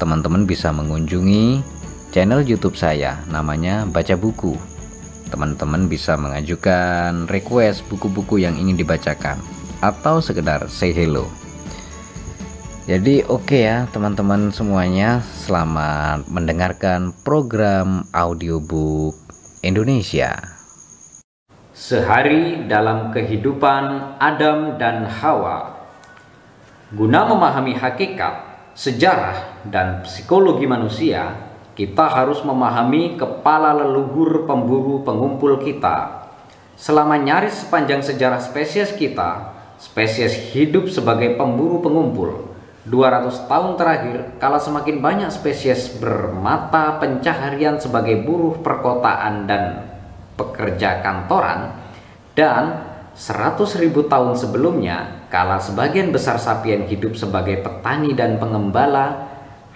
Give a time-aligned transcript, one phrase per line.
[0.00, 1.60] teman-teman bisa mengunjungi
[2.08, 4.56] channel YouTube saya namanya Baca Buku.
[5.28, 9.36] Teman-teman bisa mengajukan request buku-buku yang ingin dibacakan
[9.84, 11.28] atau sekedar say hello.
[12.88, 19.14] Jadi oke okay ya teman-teman semuanya, selamat mendengarkan program audiobook
[19.60, 20.34] Indonesia.
[21.76, 25.80] Sehari dalam kehidupan Adam dan Hawa
[26.90, 28.49] Guna memahami hakikat,
[28.80, 31.36] sejarah, dan psikologi manusia,
[31.76, 36.24] kita harus memahami kepala leluhur pemburu pengumpul kita.
[36.80, 42.48] Selama nyaris sepanjang sejarah spesies kita, spesies hidup sebagai pemburu pengumpul.
[42.88, 49.92] 200 tahun terakhir, kala semakin banyak spesies bermata pencaharian sebagai buruh perkotaan dan
[50.40, 51.76] pekerja kantoran,
[52.32, 52.80] dan
[53.12, 59.30] 100 ribu tahun sebelumnya, kala sebagian besar sapien hidup sebagai petani dan pengembala,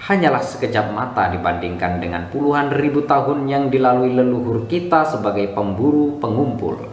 [0.05, 6.91] hanyalah sekejap mata dibandingkan dengan puluhan ribu tahun yang dilalui leluhur kita sebagai pemburu pengumpul.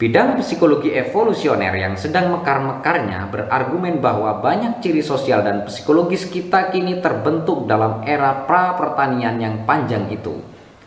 [0.00, 7.04] Bidang psikologi evolusioner yang sedang mekar-mekarnya berargumen bahwa banyak ciri sosial dan psikologis kita kini
[7.04, 10.40] terbentuk dalam era pra-pertanian yang panjang itu.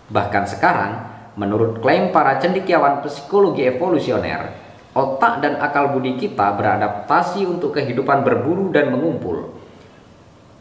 [0.09, 4.62] Bahkan sekarang, Menurut klaim para cendikiawan psikologi evolusioner,
[4.93, 9.53] otak dan akal budi kita beradaptasi untuk kehidupan berburu dan mengumpul.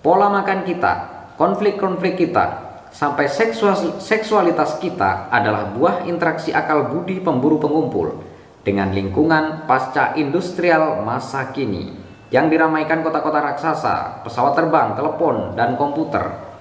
[0.00, 0.92] Pola makan kita,
[1.36, 2.44] konflik-konflik kita,
[2.90, 8.20] sampai seksual, seksualitas kita adalah buah interaksi akal budi pemburu pengumpul
[8.66, 11.94] dengan lingkungan pasca industrial masa kini
[12.32, 16.51] yang diramaikan kota-kota raksasa, pesawat terbang, telepon, dan komputer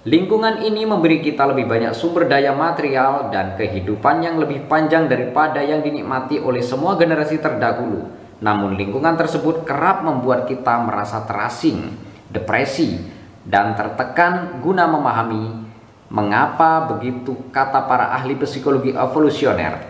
[0.00, 5.60] Lingkungan ini memberi kita lebih banyak sumber daya material dan kehidupan yang lebih panjang daripada
[5.60, 8.08] yang dinikmati oleh semua generasi terdahulu.
[8.40, 11.92] Namun lingkungan tersebut kerap membuat kita merasa terasing,
[12.32, 12.96] depresi,
[13.44, 15.68] dan tertekan guna memahami
[16.08, 19.84] mengapa begitu kata para ahli psikologi evolusioner.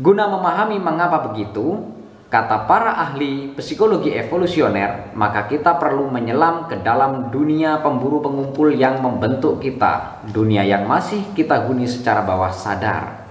[0.00, 1.84] Guna memahami mengapa begitu,
[2.26, 8.98] Kata para ahli psikologi evolusioner, maka kita perlu menyelam ke dalam dunia pemburu pengumpul yang
[8.98, 13.30] membentuk kita, dunia yang masih kita huni secara bawah sadar.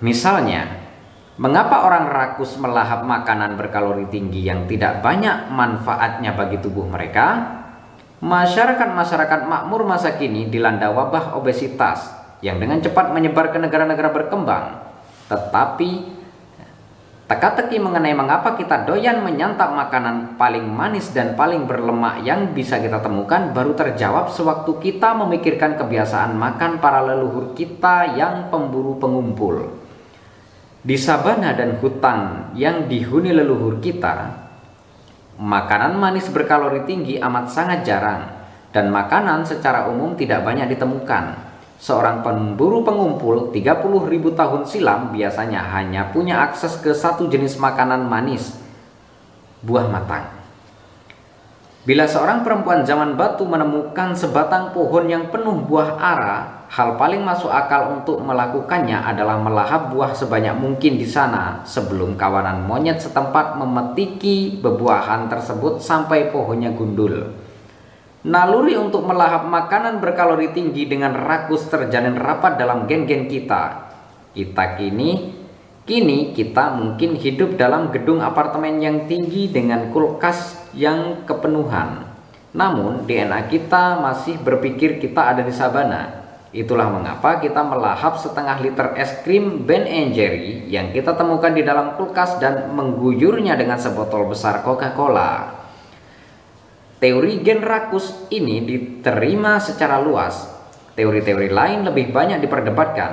[0.00, 0.88] Misalnya,
[1.36, 7.44] mengapa orang rakus melahap makanan berkalori tinggi yang tidak banyak manfaatnya bagi tubuh mereka?
[8.24, 12.08] Masyarakat-masyarakat makmur masa kini dilanda wabah obesitas
[12.40, 14.80] yang dengan cepat menyebar ke negara-negara berkembang,
[15.28, 16.17] tetapi
[17.28, 23.04] Teka-teki mengenai mengapa kita doyan menyantap makanan paling manis dan paling berlemak yang bisa kita
[23.04, 29.76] temukan baru terjawab sewaktu kita memikirkan kebiasaan makan para leluhur kita yang pemburu pengumpul.
[30.80, 34.48] Di sabana dan hutan yang dihuni leluhur kita,
[35.36, 38.24] makanan manis berkalori tinggi amat sangat jarang
[38.72, 41.47] dan makanan secara umum tidak banyak ditemukan.
[41.78, 48.02] Seorang pemburu pengumpul 30 ribu tahun silam biasanya hanya punya akses ke satu jenis makanan
[48.02, 48.58] manis,
[49.62, 50.26] buah matang.
[51.86, 57.48] Bila seorang perempuan zaman batu menemukan sebatang pohon yang penuh buah ara, hal paling masuk
[57.48, 64.58] akal untuk melakukannya adalah melahap buah sebanyak mungkin di sana sebelum kawanan monyet setempat memetiki
[64.60, 67.47] bebuahan tersebut sampai pohonnya gundul.
[68.28, 73.88] Naluri untuk melahap makanan berkalori tinggi dengan rakus terjalin rapat dalam gen-gen kita.
[74.36, 75.32] Kita kini,
[75.88, 82.04] kini kita mungkin hidup dalam gedung apartemen yang tinggi dengan kulkas yang kepenuhan.
[82.52, 86.28] Namun DNA kita masih berpikir kita ada di sabana.
[86.52, 91.96] Itulah mengapa kita melahap setengah liter es krim Ben Jerry yang kita temukan di dalam
[91.96, 95.57] kulkas dan mengguyurnya dengan sebotol besar Coca-Cola.
[96.98, 100.50] Teori gen rakus ini diterima secara luas.
[100.98, 103.10] Teori-teori lain lebih banyak diperdebatkan.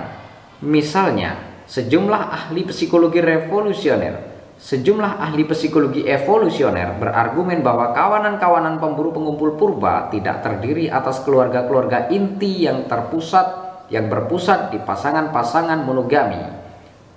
[0.65, 10.07] Misalnya, sejumlah ahli psikologi revolusioner Sejumlah ahli psikologi evolusioner berargumen bahwa kawanan-kawanan pemburu pengumpul purba
[10.09, 13.45] tidak terdiri atas keluarga-keluarga inti yang terpusat
[13.91, 16.41] yang berpusat di pasangan-pasangan monogami.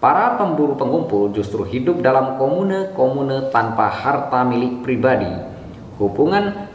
[0.02, 5.57] Para pemburu pengumpul justru hidup dalam komune-komune tanpa harta milik pribadi
[5.98, 6.70] Hubungan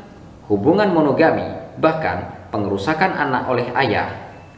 [0.52, 1.48] hubungan monogami,
[1.80, 4.12] bahkan pengerusakan anak oleh ayah.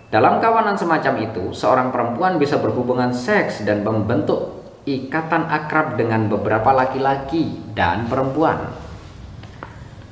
[0.09, 6.73] Dalam kawanan semacam itu, seorang perempuan bisa berhubungan seks dan membentuk ikatan akrab dengan beberapa
[6.73, 8.69] laki-laki dan perempuan.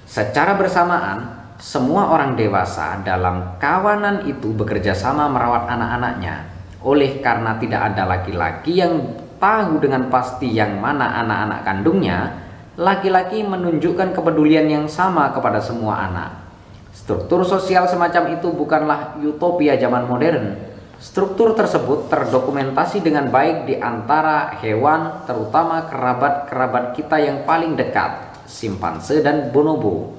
[0.09, 6.51] Secara bersamaan, semua orang dewasa dalam kawanan itu bekerja sama merawat anak-anaknya.
[6.83, 8.99] Oleh karena tidak ada laki-laki yang
[9.39, 12.42] tahu dengan pasti yang mana anak-anak kandungnya,
[12.73, 16.31] laki-laki menunjukkan kepedulian yang sama kepada semua anak.
[16.93, 20.57] Struktur sosial semacam itu bukanlah utopia zaman modern.
[20.97, 29.19] Struktur tersebut terdokumentasi dengan baik di antara hewan, terutama kerabat-kerabat kita yang paling dekat, simpanse
[29.19, 30.15] dan bonobo.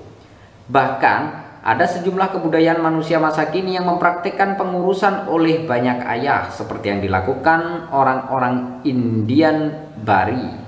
[0.69, 1.21] Bahkan
[1.65, 7.89] ada sejumlah kebudayaan manusia masa kini yang mempraktikkan pengurusan oleh banyak ayah seperti yang dilakukan
[7.89, 10.64] orang-orang Indian Bari.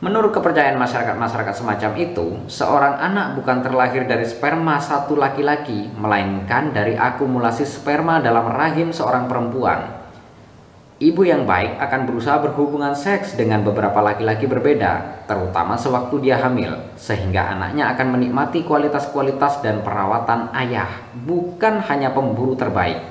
[0.00, 6.96] Menurut kepercayaan masyarakat-masyarakat semacam itu, seorang anak bukan terlahir dari sperma satu laki-laki, melainkan dari
[6.96, 10.00] akumulasi sperma dalam rahim seorang perempuan.
[11.00, 16.80] Ibu yang baik akan berusaha berhubungan seks dengan beberapa laki-laki berbeda, terutama sewaktu dia hamil,
[16.96, 23.04] sehingga anaknya akan menikmati kualitas-kualitas dan perawatan ayah, bukan hanya pemburu terbaik,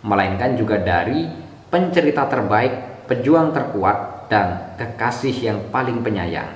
[0.00, 1.28] melainkan juga dari
[1.68, 6.48] pencerita terbaik, pejuang terkuat, dan kekasih yang paling penyayang.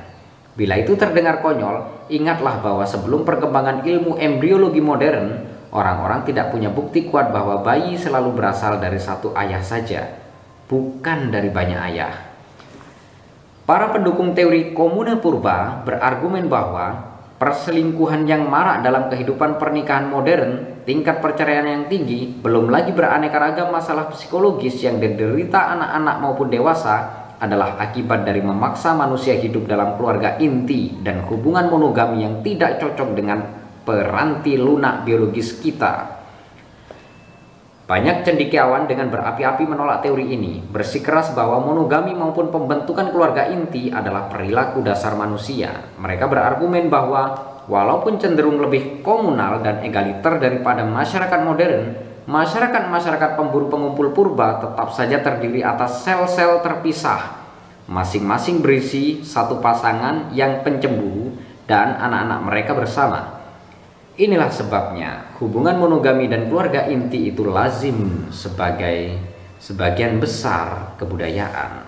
[0.56, 7.04] Bila itu terdengar konyol, ingatlah bahwa sebelum perkembangan ilmu embriologi modern, orang-orang tidak punya bukti
[7.04, 10.24] kuat bahwa bayi selalu berasal dari satu ayah saja
[10.64, 12.14] bukan dari banyak ayah.
[13.68, 21.20] Para pendukung teori komune purba berargumen bahwa perselingkuhan yang marak dalam kehidupan pernikahan modern, tingkat
[21.20, 27.76] perceraian yang tinggi, belum lagi beraneka ragam masalah psikologis yang diderita anak-anak maupun dewasa adalah
[27.76, 33.38] akibat dari memaksa manusia hidup dalam keluarga inti dan hubungan monogami yang tidak cocok dengan
[33.84, 36.16] peranti lunak biologis kita.
[37.86, 44.26] Banyak cendikiawan dengan berapi-api menolak teori ini, bersikeras bahwa monogami maupun pembentukan keluarga inti adalah
[44.26, 45.94] perilaku dasar manusia.
[45.94, 47.38] Mereka berargumen bahwa
[47.70, 55.22] walaupun cenderung lebih komunal dan egaliter daripada masyarakat modern, masyarakat-masyarakat pemburu pengumpul purba tetap saja
[55.22, 57.38] terdiri atas sel-sel terpisah,
[57.86, 61.38] masing-masing berisi satu pasangan yang pencemburu
[61.70, 63.38] dan anak-anak mereka bersama.
[64.16, 69.20] Inilah sebabnya hubungan monogami dan keluarga inti itu lazim sebagai
[69.60, 71.84] sebagian besar kebudayaan.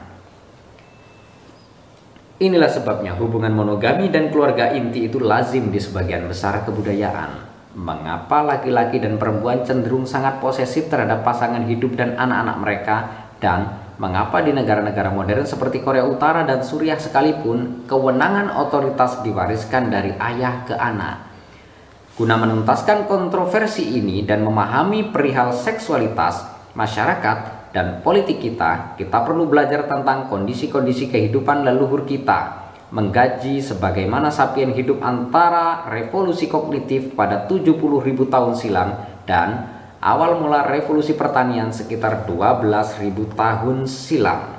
[2.38, 7.47] Inilah sebabnya hubungan monogami dan keluarga inti itu lazim di sebagian besar kebudayaan.
[7.78, 12.96] Mengapa laki-laki dan perempuan cenderung sangat posesif terhadap pasangan hidup dan anak-anak mereka?
[13.38, 13.70] Dan
[14.02, 20.66] mengapa di negara-negara modern seperti Korea Utara dan Suriah sekalipun kewenangan otoritas diwariskan dari ayah
[20.66, 21.30] ke anak?
[22.18, 29.86] Guna menuntaskan kontroversi ini dan memahami perihal seksualitas, masyarakat, dan politik kita, kita perlu belajar
[29.86, 32.57] tentang kondisi-kondisi kehidupan leluhur kita,
[32.88, 37.78] menggaji sebagaimana sapien hidup antara revolusi kognitif pada 70.000
[38.32, 38.96] tahun silam
[39.28, 39.68] dan
[40.00, 44.56] awal mula revolusi pertanian sekitar 12.000 tahun silam.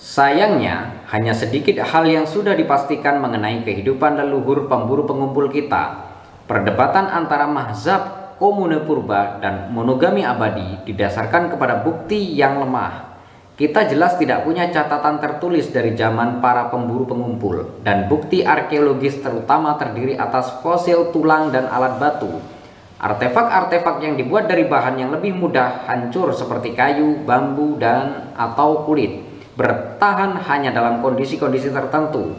[0.00, 7.48] Sayangnya, hanya sedikit hal yang sudah dipastikan mengenai kehidupan leluhur pemburu pengumpul kita, Perdebatan antara
[7.48, 13.13] mazhab komune purba dan monogami abadi didasarkan kepada bukti yang lemah.
[13.54, 19.78] Kita jelas tidak punya catatan tertulis dari zaman para pemburu pengumpul dan bukti arkeologis terutama
[19.78, 22.42] terdiri atas fosil tulang dan alat batu.
[22.98, 29.22] Artefak-artefak yang dibuat dari bahan yang lebih mudah hancur seperti kayu, bambu, dan atau kulit
[29.54, 32.34] bertahan hanya dalam kondisi-kondisi tertentu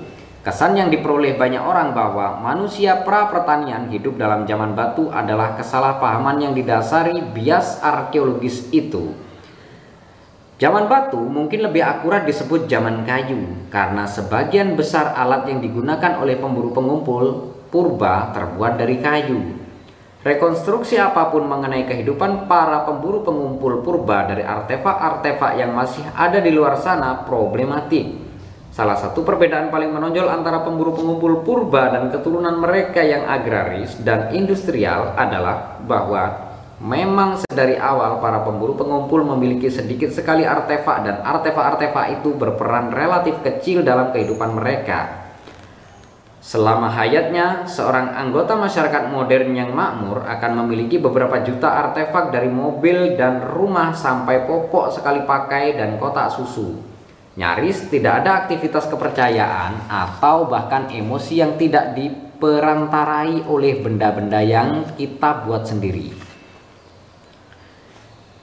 [0.45, 6.53] Kesan yang diperoleh banyak orang bahwa manusia pra-pertanian hidup dalam zaman batu adalah kesalahpahaman yang
[6.53, 9.24] didasari bias arkeologis itu.
[10.55, 16.39] Zaman batu mungkin lebih akurat disebut zaman kayu karena sebagian besar alat yang digunakan oleh
[16.39, 19.67] pemburu pengumpul purba terbuat dari kayu.
[20.23, 26.55] Rekonstruksi apa pun mengenai kehidupan para pemburu pengumpul purba dari artefak-artefak yang masih ada di
[26.55, 28.23] luar sana problematik.
[28.71, 34.31] Salah satu perbedaan paling menonjol antara pemburu pengumpul purba dan keturunan mereka yang agraris dan
[34.31, 36.44] industrial adalah bahwa
[36.81, 43.39] memang dari awal para pemburu pengumpul memiliki sedikit sekali artefak dan artefak-artefak itu berperan relatif
[43.43, 45.27] kecil dalam kehidupan mereka.
[46.45, 53.17] Selama hayatnya, seorang anggota masyarakat modern yang makmur akan memiliki beberapa juta artefak dari mobil
[53.17, 56.77] dan rumah sampai popok sekali pakai dan kotak susu.
[57.35, 64.83] Nyaris tidak ada aktivitas kepercayaan atau bahkan emosi yang tidak di diperantarai oleh benda-benda yang
[64.99, 66.24] kita buat sendiri.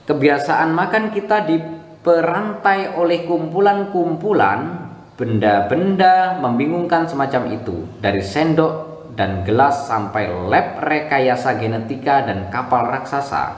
[0.03, 10.27] Kebiasaan makan kita diperantai oleh kumpulan-kumpulan benda-benda membingungkan semacam itu, dari sendok dan gelas sampai
[10.27, 13.55] lab rekayasa genetika dan kapal raksasa.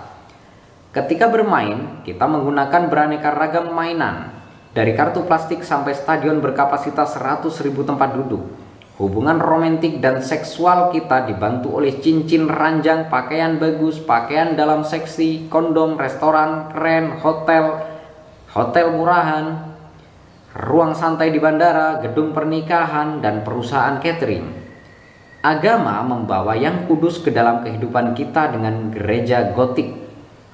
[0.94, 4.30] Ketika bermain, kita menggunakan beraneka ragam mainan,
[4.70, 8.46] dari kartu plastik sampai stadion berkapasitas 100.000 tempat duduk.
[8.96, 16.00] Hubungan romantik dan seksual kita dibantu oleh cincin ranjang, pakaian bagus, pakaian dalam seksi, kondom,
[16.00, 17.84] restoran keren, hotel,
[18.56, 19.76] hotel murahan,
[20.56, 24.64] ruang santai di bandara, gedung pernikahan, dan perusahaan catering.
[25.44, 29.92] Agama membawa yang kudus ke dalam kehidupan kita dengan gereja gotik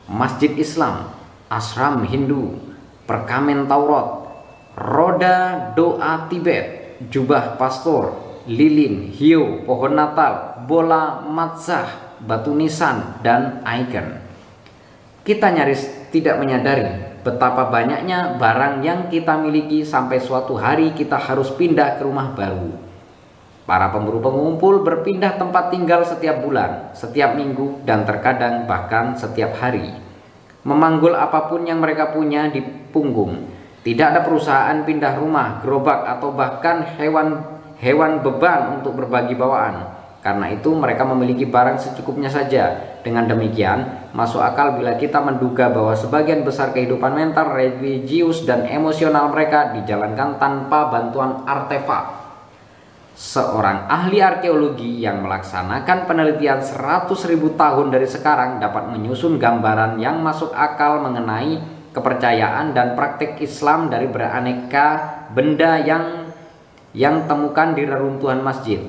[0.10, 1.14] masjid Islam,
[1.46, 2.58] asram Hindu,
[3.06, 4.34] perkamen Taurat,
[4.74, 14.22] roda doa Tibet, jubah pastor, lilin, hiu, pohon Natal, bola matzah, batu nisan, dan ikon.
[15.22, 21.54] Kita nyaris tidak menyadari betapa banyaknya barang yang kita miliki sampai suatu hari kita harus
[21.54, 22.74] pindah ke rumah baru.
[23.70, 30.12] Para pemburu pengumpul berpindah tempat tinggal setiap bulan, setiap minggu, dan terkadang bahkan setiap hari
[30.62, 33.50] memanggul apa pun yang mereka punya di punggung.
[33.82, 40.00] Tidak ada perusahaan pindah rumah, gerobak atau bahkan hewan hewan beban untuk berbagi bawaan.
[40.22, 42.94] Karena itu mereka memiliki barang secukupnya saja.
[43.02, 49.34] Dengan demikian, masuk akal bila kita menduga bahwa sebagian besar kehidupan mental, religius, dan emosional
[49.34, 52.22] mereka dijalankan tanpa bantuan artefak
[53.12, 57.12] Seorang ahli arkeologi yang melaksanakan penelitian 100.000
[57.60, 61.60] tahun dari sekarang dapat menyusun gambaran yang masuk akal mengenai
[61.92, 64.88] kepercayaan dan praktik Islam dari beraneka
[65.36, 66.21] benda yang
[66.92, 68.80] yang temukan di reruntuhan masjid.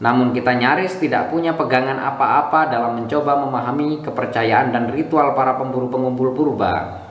[0.00, 5.92] Namun kita nyaris tidak punya pegangan apa-apa dalam mencoba memahami kepercayaan dan ritual para pemburu
[5.92, 7.04] pengumpul purba.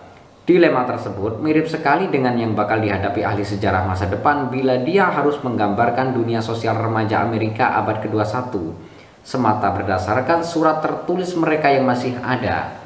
[0.50, 5.38] Dilema tersebut mirip sekali dengan yang bakal dihadapi ahli sejarah masa depan bila dia harus
[5.46, 8.74] menggambarkan dunia sosial remaja Amerika abad ke-21
[9.22, 12.82] semata berdasarkan surat tertulis mereka yang masih ada.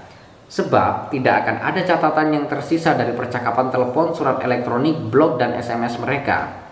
[0.52, 5.98] Sebab tidak akan ada catatan yang tersisa dari percakapan telepon, surat elektronik, blog, dan SMS
[5.98, 6.63] mereka.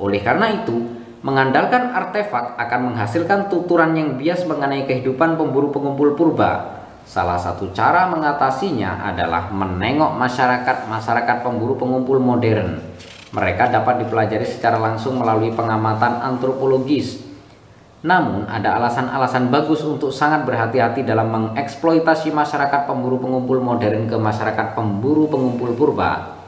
[0.00, 0.74] Oleh karena itu,
[1.24, 8.08] mengandalkan artefak akan menghasilkan tuturan yang bias mengenai kehidupan pemburu pengumpul purba Salah satu cara
[8.08, 12.80] mengatasinya adalah menengok masyarakat-masyarakat pemburu pengumpul modern.
[13.28, 17.20] Mereka dapat dipelajari secara langsung melalui pengamatan antropologis.
[18.04, 24.72] Namun, ada alasan-alasan bagus untuk sangat berhati-hati dalam mengeksploitasi masyarakat pemburu pengumpul modern ke masyarakat
[24.72, 26.40] pemburu pengumpul purba.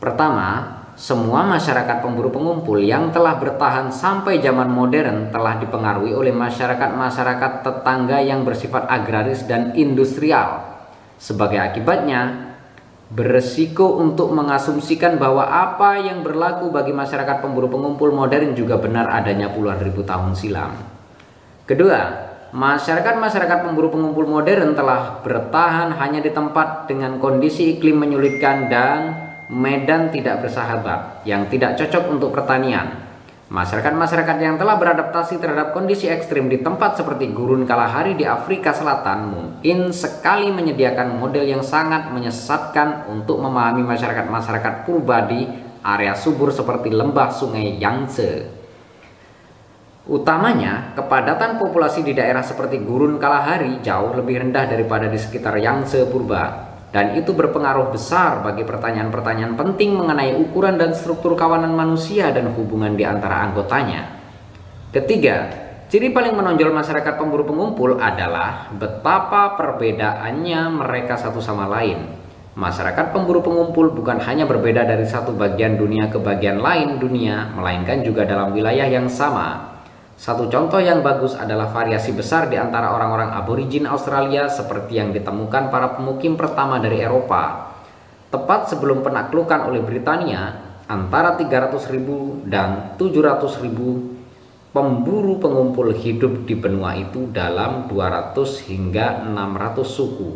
[0.00, 7.52] Pertama, semua masyarakat pemburu pengumpul yang telah bertahan sampai zaman modern telah dipengaruhi oleh masyarakat-masyarakat
[7.60, 10.64] tetangga yang bersifat agraris dan industrial.
[11.20, 12.48] Sebagai akibatnya,
[13.12, 19.52] beresiko untuk mengasumsikan bahwa apa yang berlaku bagi masyarakat pemburu pengumpul modern juga benar adanya
[19.52, 20.80] puluhan ribu tahun silam.
[21.68, 22.00] Kedua,
[22.56, 30.10] masyarakat-masyarakat pemburu pengumpul modern telah bertahan hanya di tempat dengan kondisi iklim menyulitkan dan medan
[30.10, 33.06] tidak bersahabat yang tidak cocok untuk pertanian.
[33.46, 39.30] Masyarakat-masyarakat yang telah beradaptasi terhadap kondisi ekstrim di tempat seperti gurun kalahari di Afrika Selatan
[39.30, 45.46] mungkin sekali menyediakan model yang sangat menyesatkan untuk memahami masyarakat-masyarakat purba di
[45.86, 48.50] area subur seperti lembah sungai Yangtze.
[50.10, 56.02] Utamanya, kepadatan populasi di daerah seperti gurun Kalahari jauh lebih rendah daripada di sekitar Yangtze
[56.10, 62.50] purba dan itu berpengaruh besar bagi pertanyaan-pertanyaan penting mengenai ukuran dan struktur kawanan manusia dan
[62.54, 64.16] hubungan di antara anggotanya.
[64.94, 65.50] Ketiga,
[65.92, 72.16] ciri paling menonjol masyarakat pemburu pengumpul adalah betapa perbedaannya mereka satu sama lain.
[72.56, 78.00] Masyarakat pemburu pengumpul bukan hanya berbeda dari satu bagian dunia ke bagian lain dunia, melainkan
[78.00, 79.75] juga dalam wilayah yang sama,
[80.16, 85.68] satu contoh yang bagus adalah variasi besar di antara orang-orang aborigin Australia seperti yang ditemukan
[85.68, 87.76] para pemukim pertama dari Eropa.
[88.32, 90.56] Tepat sebelum penaklukan oleh Britania,
[90.88, 98.36] antara 300.000 dan 700.000 pemburu pengumpul hidup di benua itu dalam 200
[98.72, 100.30] hingga 600 suku.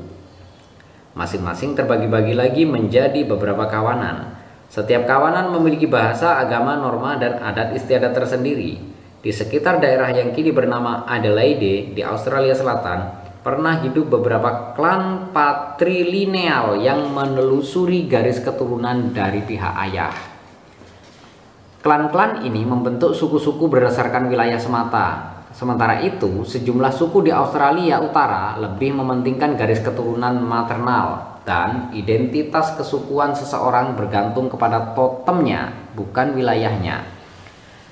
[1.17, 4.37] Masing-masing terbagi-bagi lagi menjadi beberapa kawanan.
[4.71, 8.90] Setiap kawanan memiliki bahasa, agama, norma, dan adat istiadat tersendiri.
[9.21, 16.81] Di sekitar daerah yang kini bernama Adelaide di Australia Selatan, pernah hidup beberapa klan patrilineal
[16.81, 20.17] yang menelusuri garis keturunan dari pihak ayah.
[21.85, 25.37] Klan-klan ini membentuk suku-suku berdasarkan wilayah semata.
[25.53, 33.37] Sementara itu, sejumlah suku di Australia Utara lebih mementingkan garis keturunan maternal dan identitas kesukuan
[33.37, 37.20] seseorang bergantung kepada totemnya, bukan wilayahnya.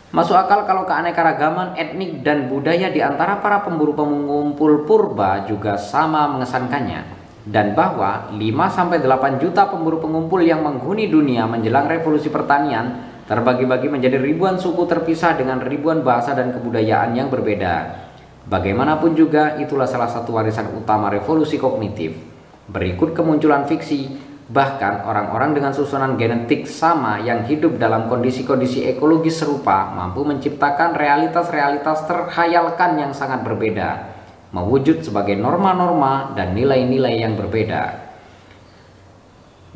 [0.08, 6.24] Masuk akal kalau keanekaragaman etnik dan budaya di antara para pemburu pengumpul purba juga sama
[6.32, 7.04] mengesankannya
[7.44, 14.56] dan bahwa 5-8 juta pemburu pengumpul yang menghuni dunia menjelang revolusi pertanian terbagi-bagi menjadi ribuan
[14.56, 18.08] suku terpisah dengan ribuan bahasa dan kebudayaan yang berbeda.
[18.48, 22.16] Bagaimanapun juga, itulah salah satu warisan utama revolusi kognitif.
[22.64, 24.16] Berikut kemunculan fiksi,
[24.48, 32.08] bahkan orang-orang dengan susunan genetik sama yang hidup dalam kondisi-kondisi ekologis serupa mampu menciptakan realitas-realitas
[32.08, 34.08] terhayalkan yang sangat berbeda,
[34.56, 38.08] mewujud sebagai norma-norma dan nilai-nilai yang berbeda.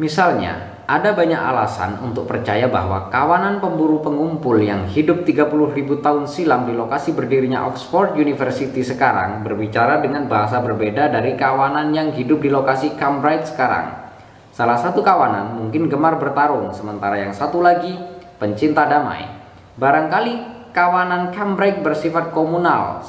[0.00, 6.64] Misalnya, ada banyak alasan untuk percaya bahwa kawanan pemburu pengumpul yang hidup 30.000 tahun silam
[6.64, 12.48] di lokasi berdirinya Oxford University sekarang berbicara dengan bahasa berbeda dari kawanan yang hidup di
[12.48, 14.01] lokasi Cambridge sekarang.
[14.62, 17.98] Salah satu kawanan mungkin gemar bertarung, sementara yang satu lagi
[18.38, 19.26] pencinta damai.
[19.74, 20.38] Barangkali
[20.70, 23.02] kawanan Cambridge bersifat komunal,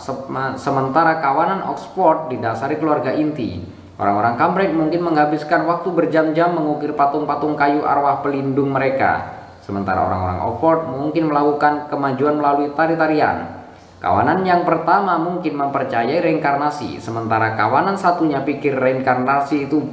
[0.58, 3.62] sementara kawanan Oxford didasari keluarga inti.
[4.02, 9.46] Orang-orang Cambridge mungkin menghabiskan waktu berjam-jam mengukir patung-patung kayu arwah pelindung mereka.
[9.62, 13.62] Sementara orang-orang Oxford mungkin melakukan kemajuan melalui tari-tarian.
[14.02, 19.86] Kawanan yang pertama mungkin mempercayai reinkarnasi, sementara kawanan satunya pikir reinkarnasi itu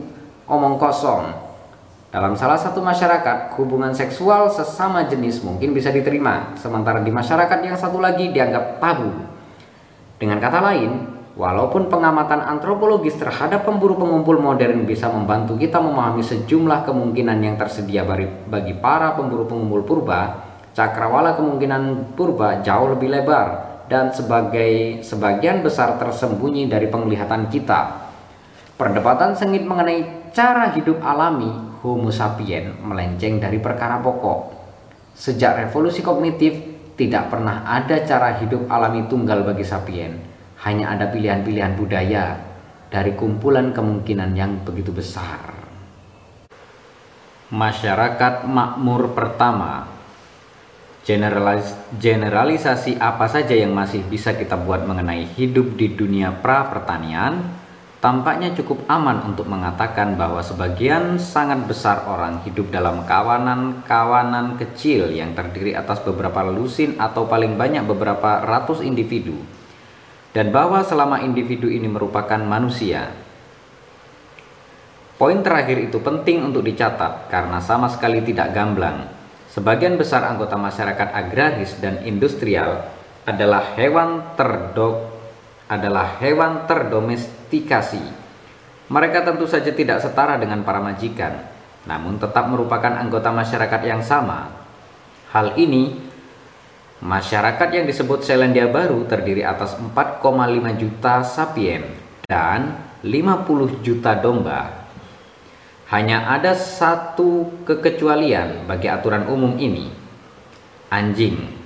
[0.49, 1.50] omong kosong.
[2.11, 7.79] Dalam salah satu masyarakat, hubungan seksual sesama jenis mungkin bisa diterima, sementara di masyarakat yang
[7.79, 9.15] satu lagi dianggap tabu.
[10.19, 16.85] Dengan kata lain, Walaupun pengamatan antropologis terhadap pemburu pengumpul modern bisa membantu kita memahami sejumlah
[16.85, 20.43] kemungkinan yang tersedia bagi para pemburu pengumpul purba,
[20.77, 28.11] cakrawala kemungkinan purba jauh lebih lebar dan sebagai sebagian besar tersembunyi dari penglihatan kita.
[28.75, 34.53] Perdebatan sengit mengenai cara hidup alami Homo sapien melenceng dari perkara pokok.
[35.17, 36.53] Sejak revolusi kognitif,
[37.01, 40.21] tidak pernah ada cara hidup alami tunggal bagi sapien
[40.61, 42.37] hanya ada pilihan-pilihan budaya
[42.93, 45.57] dari kumpulan kemungkinan yang begitu besar.
[47.51, 50.01] Masyarakat makmur pertama
[51.01, 57.41] Generalis generalisasi apa saja yang masih bisa kita buat mengenai hidup di dunia pra-pertanian
[58.01, 65.37] tampaknya cukup aman untuk mengatakan bahwa sebagian sangat besar orang hidup dalam kawanan-kawanan kecil yang
[65.37, 69.37] terdiri atas beberapa lusin atau paling banyak beberapa ratus individu
[70.33, 73.13] dan bahwa selama individu ini merupakan manusia.
[75.21, 79.05] Poin terakhir itu penting untuk dicatat karena sama sekali tidak gamblang.
[79.53, 82.89] Sebagian besar anggota masyarakat agraris dan industrial
[83.29, 85.10] adalah hewan terdok
[85.71, 88.03] adalah hewan terdomestikasi.
[88.91, 91.47] Mereka tentu saja tidak setara dengan para majikan,
[91.87, 94.51] namun tetap merupakan anggota masyarakat yang sama.
[95.31, 96.11] Hal ini
[97.01, 100.21] Masyarakat yang disebut Selandia Baru terdiri atas 4,5
[100.77, 101.97] juta sapien
[102.29, 104.85] dan 50 juta domba.
[105.89, 109.89] Hanya ada satu kekecualian bagi aturan umum ini.
[110.93, 111.60] Anjing.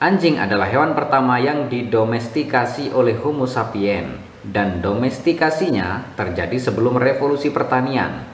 [0.00, 8.24] Anjing adalah hewan pertama yang didomestikasi oleh Homo sapien dan domestikasinya terjadi sebelum revolusi pertanian.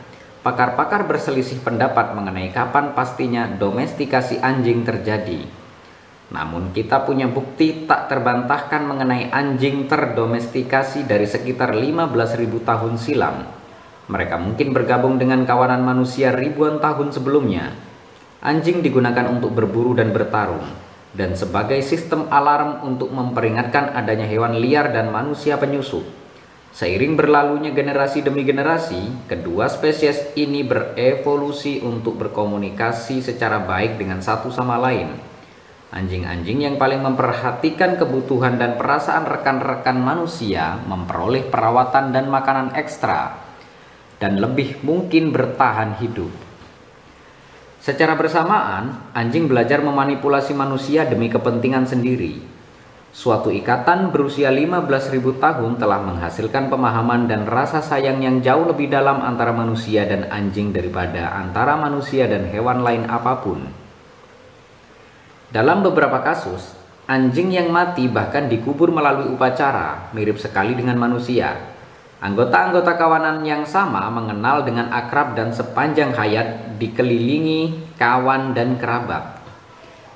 [0.47, 5.43] Pakar-pakar berselisih pendapat mengenai kapan pastinya domestikasi anjing terjadi.
[6.31, 13.43] Namun kita punya bukti tak terbantahkan mengenai anjing terdomestikasi dari sekitar 15.000 tahun silam.
[14.07, 17.75] Mereka mungkin bergabung dengan kawanan manusia ribuan tahun sebelumnya.
[18.39, 20.86] Anjing digunakan untuk berburu dan bertarung,
[21.17, 26.05] dan sebagai sistem alarm untuk memperingatkan adanya hewan liar dan manusia penyusup.
[26.77, 34.53] Seiring berlalunya generasi demi generasi, kedua spesies ini berevolusi untuk berkomunikasi secara baik dengan satu
[34.53, 35.37] sama lain
[35.97, 43.39] Anjing-anjing yang paling memperhatikan kebutuhan dan perasaan rekan-rekan manusia memperoleh perawatan dan makanan ekstra
[44.19, 46.46] dan lebih mungkin bertahan hidup.
[47.87, 52.43] Secara bersamaan, anjing belajar memanipulasi manusia demi kepentingan sendiri.
[53.15, 59.23] Suatu ikatan berusia 15.000 tahun telah menghasilkan pemahaman dan rasa sayang yang jauh lebih dalam
[59.23, 63.63] antara manusia dan anjing daripada antara manusia dan hewan lain apa pun.
[65.55, 66.75] Dalam beberapa kasus,
[67.07, 71.76] anjing yang mati bahkan dikubur melalui upacara, mirip sekali dengan manusia.
[72.17, 79.37] Anggota-anggota kawanan yang sama mengenal dengan akrab dan sepanjang hayat dikelilingi kawan dan kerabat.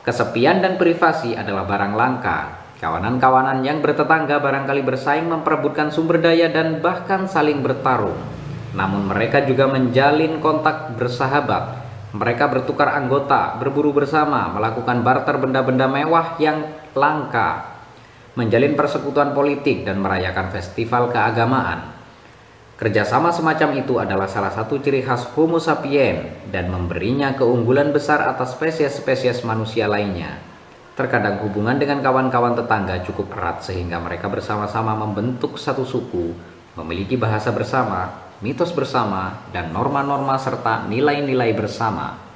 [0.00, 2.38] Kesepian dan privasi adalah barang langka.
[2.80, 8.16] Kawanan-kawanan yang bertetangga barangkali bersaing memperebutkan sumber daya dan bahkan saling bertarung.
[8.72, 11.84] Namun mereka juga menjalin kontak bersahabat.
[12.16, 16.64] Mereka bertukar anggota, berburu bersama, melakukan barter benda-benda mewah yang
[16.96, 17.69] langka,
[18.40, 21.92] menjalin persekutuan politik dan merayakan festival keagamaan.
[22.80, 28.56] Kerjasama semacam itu adalah salah satu ciri khas Homo sapien dan memberinya keunggulan besar atas
[28.56, 30.40] spesies-spesies manusia lainnya.
[30.96, 36.32] Terkadang hubungan dengan kawan-kawan tetangga cukup erat sehingga mereka bersama-sama membentuk satu suku,
[36.80, 42.29] memiliki bahasa bersama, mitos bersama, dan norma-norma serta nilai-nilai bersama.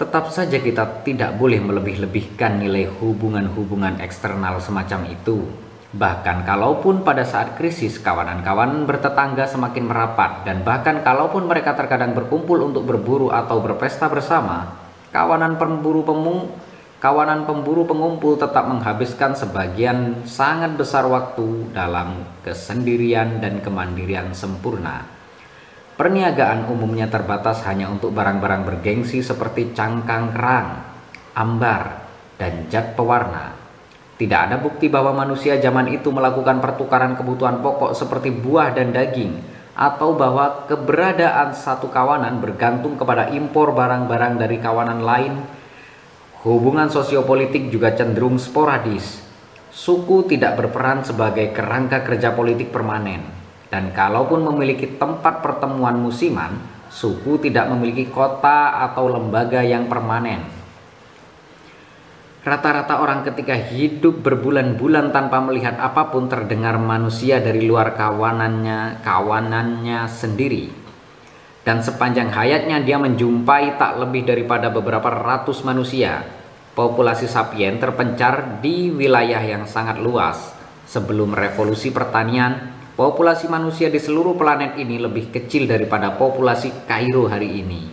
[0.00, 5.44] Tetap saja kita tidak boleh melebih-lebihkan nilai hubungan-hubungan eksternal semacam itu
[5.90, 12.62] Bahkan kalaupun pada saat krisis kawanan-kawanan bertetangga semakin merapat dan bahkan kalaupun mereka terkadang berkumpul
[12.62, 14.70] untuk berburu atau berpesta bersama,
[15.10, 16.46] kawanan pemburu pemung
[17.02, 25.19] kawanan pemburu pengumpul tetap menghabiskan sebagian sangat besar waktu dalam kesendirian dan kemandirian sempurna.
[26.00, 30.80] Perniagaan umumnya terbatas hanya untuk barang-barang bergengsi seperti cangkang kerang,
[31.36, 32.08] ambar,
[32.40, 33.52] dan zat pewarna.
[34.16, 39.44] Tidak ada bukti bahwa manusia zaman itu melakukan pertukaran kebutuhan pokok seperti buah dan daging,
[39.76, 45.36] atau bahwa keberadaan satu kawanan bergantung kepada impor barang-barang dari kawanan lain.
[46.48, 49.20] Hubungan sosiopolitik juga cenderung sporadis.
[49.68, 53.39] Suku tidak berperan sebagai kerangka kerja politik permanen,
[53.70, 56.58] dan kalaupun memiliki tempat pertemuan musiman,
[56.90, 60.42] suku tidak memiliki kota atau lembaga yang permanen.
[62.40, 70.08] Rata-rata orang ketika hidup berbulan-bulan tanpa melihat apa pun terdengar manusia dari luar kawanannya, kawanannya
[70.08, 70.72] sendiri.
[71.60, 76.24] Dan sepanjang hayatnya dia menjumpai tak lebih daripada beberapa ratus manusia.
[76.72, 80.56] Populasi sapien terpencar di wilayah yang sangat luas.
[80.88, 87.64] Sebelum revolusi pertanian, populasi manusia di seluruh planet ini lebih kecil daripada populasi Kairo hari
[87.64, 87.88] ini.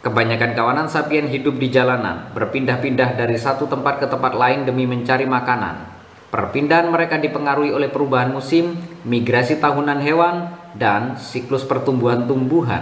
[0.00, 5.28] Kebanyakan kawanan sapien hidup di jalanan, berpindah-pindah dari satu tempat ke tempat lain demi mencari
[5.28, 5.92] makanan.
[6.32, 12.80] Perpindahan mereka dipengaruhi oleh perubahan musim, migrasi tahunan hewan, dan siklus pertumbuhan tumbuhan.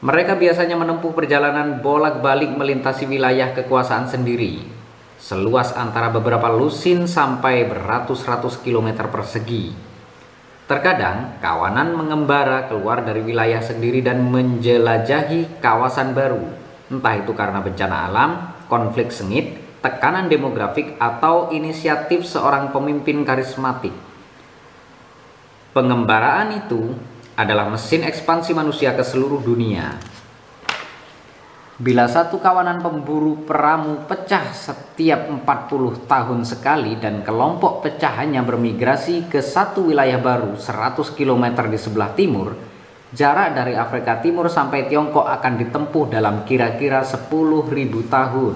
[0.00, 4.73] Mereka biasanya menempuh perjalanan bolak-balik melintasi wilayah kekuasaan sendiri,
[5.24, 9.72] seluas antara beberapa lusin sampai beratus-ratus kilometer persegi.
[10.68, 16.44] Terkadang kawanan mengembara keluar dari wilayah sendiri dan menjelajahi kawasan baru,
[16.92, 18.30] entah itu karena bencana alam,
[18.68, 23.96] konflik sengit, tekanan demografik, atau inisiatif seorang pemimpin karismatik.
[25.72, 26.92] Pengembaraan itu
[27.32, 29.96] adalah mesin ekspansi manusia ke seluruh dunia.
[31.74, 39.42] Bila satu kawanan pemburu peramu pecah setiap 40 tahun sekali dan kelompok pecahannya bermigrasi ke
[39.42, 42.54] satu wilayah baru 100 km di sebelah timur,
[43.10, 47.26] jarak dari Afrika Timur sampai Tiongkok akan ditempuh dalam kira-kira 10.000
[48.06, 48.54] tahun.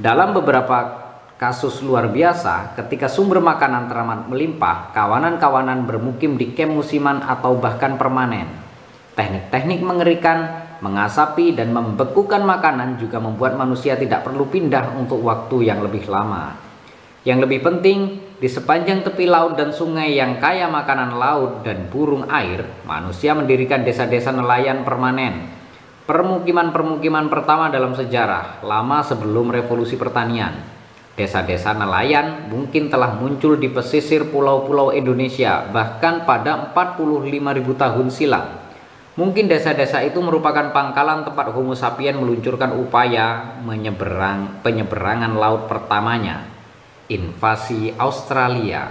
[0.00, 0.78] Dalam beberapa
[1.36, 8.00] kasus luar biasa, ketika sumber makanan teramat melimpah, kawanan-kawanan bermukim di kem musiman atau bahkan
[8.00, 8.48] permanen.
[9.12, 15.78] Teknik-teknik mengerikan mengasapi dan membekukan makanan juga membuat manusia tidak perlu pindah untuk waktu yang
[15.78, 16.58] lebih lama.
[17.22, 17.98] Yang lebih penting,
[18.42, 23.86] di sepanjang tepi laut dan sungai yang kaya makanan laut dan burung air, manusia mendirikan
[23.86, 25.46] desa-desa nelayan permanen.
[26.02, 30.50] Permukiman-permukiman pertama dalam sejarah, lama sebelum revolusi pertanian.
[31.14, 37.30] Desa-desa nelayan mungkin telah muncul di pesisir pulau-pulau Indonesia bahkan pada 45.000
[37.78, 38.61] tahun silam.
[39.12, 46.48] Mungkin desa-desa itu merupakan pangkalan tempat Homo sapien meluncurkan upaya menyeberang penyeberangan laut pertamanya,
[47.12, 48.88] invasi Australia.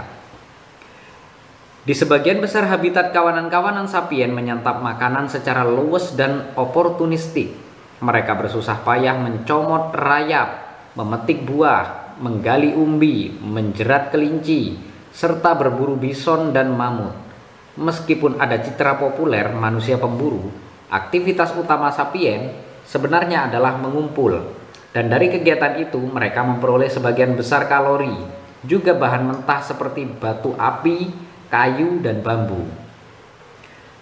[1.82, 7.58] Di sebagian besar habitat kawanan-kawanan sapien menyantap makanan secara luwes dan oportunistik.
[7.98, 10.62] Mereka bersusah payah mencomot rayap,
[10.94, 14.78] memetik buah, menggali umbi, menjerat kelinci,
[15.10, 17.21] serta berburu bison dan mamut.
[17.72, 20.52] Meskipun ada citra populer manusia pemburu,
[20.92, 22.52] aktivitas utama sapien
[22.84, 24.60] sebenarnya adalah mengumpul.
[24.92, 28.12] Dan dari kegiatan itu mereka memperoleh sebagian besar kalori,
[28.60, 31.08] juga bahan mentah seperti batu api,
[31.48, 32.68] kayu, dan bambu.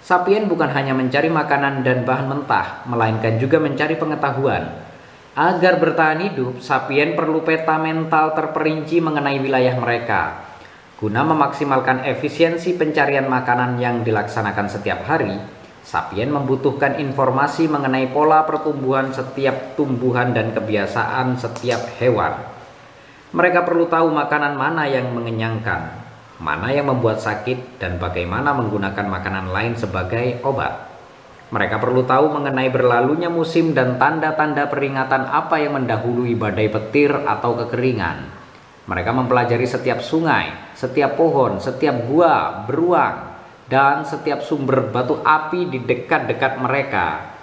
[0.03, 4.83] Sapien bukan hanya mencari makanan dan bahan mentah, melainkan juga mencari pengetahuan.
[5.39, 10.50] Agar bertahan hidup, sapien perlu peta mental terperinci mengenai wilayah mereka,
[11.01, 15.33] Guna memaksimalkan efisiensi pencarian makanan yang dilaksanakan setiap hari,
[15.81, 22.37] Sapien membutuhkan informasi mengenai pola pertumbuhan setiap tumbuhan dan kebiasaan setiap hewan.
[23.33, 25.89] Mereka perlu tahu makanan mana yang mengenyangkan,
[26.37, 30.93] mana yang membuat sakit, dan bagaimana menggunakan makanan lain sebagai obat.
[31.51, 37.57] Mereka perlu tahu mengenai berlalunya musim dan tanda-tanda peringatan apa yang mendahului badai petir atau
[37.57, 38.31] kekeringan.
[38.87, 43.37] Mereka mempelajari setiap sungai, setiap pohon, setiap gua, beruang,
[43.69, 47.37] dan setiap sumber batu api di dekat-dekat mereka.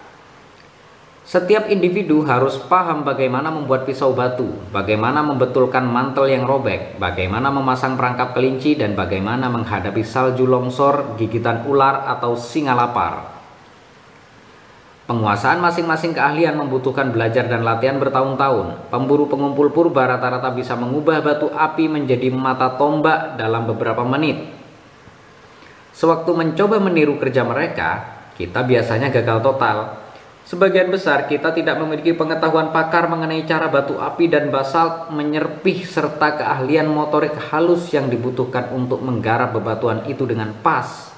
[1.28, 7.94] Setiap individu harus paham bagaimana membuat pisau batu, bagaimana membetulkan mantel yang robek, bagaimana memasang
[7.94, 13.37] perangkap kelinci, dan bagaimana menghadapi salju longsor, gigitan ular, atau singa lapar.
[15.08, 18.92] Penguasaan masing-masing keahlian membutuhkan belajar dan latihan bertahun-tahun.
[18.92, 24.52] Pemburu pengumpul purba rata-rata bisa mengubah batu api menjadi mata tombak dalam beberapa menit.
[25.96, 28.04] Sewaktu mencoba meniru kerja mereka,
[28.36, 29.78] kita biasanya gagal total.
[30.44, 36.36] Sebagian besar kita tidak memiliki pengetahuan pakar mengenai cara batu api dan basalt menyerpih serta
[36.36, 41.16] keahlian motorik halus yang dibutuhkan untuk menggarap bebatuan itu dengan pas.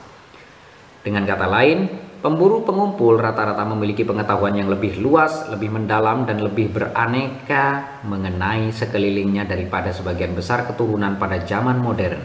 [1.02, 6.72] Dengan kata lain, pemburu pengumpul rata-rata memiliki pengetahuan yang lebih luas, lebih mendalam, dan lebih
[6.72, 12.22] beraneka mengenai sekelilingnya daripada sebagian besar keturunan pada zaman modern.